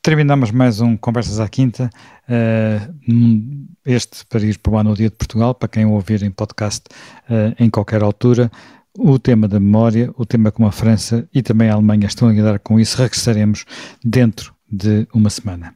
terminamos 0.07 0.51
mais 0.51 0.79
um 0.79 0.95
Conversas 0.95 1.37
à 1.37 1.49
Quinta, 1.49 1.89
uh, 2.29 3.67
este 3.85 4.25
para 4.27 4.39
ir 4.39 4.57
para 4.57 4.71
o 4.71 4.77
ano 4.77 4.95
dia 4.95 5.09
de 5.09 5.15
Portugal, 5.17 5.53
para 5.53 5.67
quem 5.67 5.85
ouvir 5.85 6.23
em 6.23 6.31
podcast 6.31 6.85
uh, 7.29 7.53
em 7.61 7.69
qualquer 7.69 8.01
altura. 8.01 8.49
O 8.97 9.19
tema 9.19 9.49
da 9.49 9.59
memória, 9.59 10.09
o 10.15 10.25
tema 10.25 10.49
como 10.49 10.65
a 10.65 10.71
França 10.71 11.27
e 11.33 11.41
também 11.41 11.69
a 11.69 11.73
Alemanha 11.73 12.07
estão 12.07 12.29
a 12.29 12.31
lidar 12.31 12.57
com 12.59 12.79
isso, 12.79 12.97
regressaremos 12.97 13.65
dentro 14.01 14.53
de 14.71 15.05
uma 15.13 15.29
semana. 15.29 15.75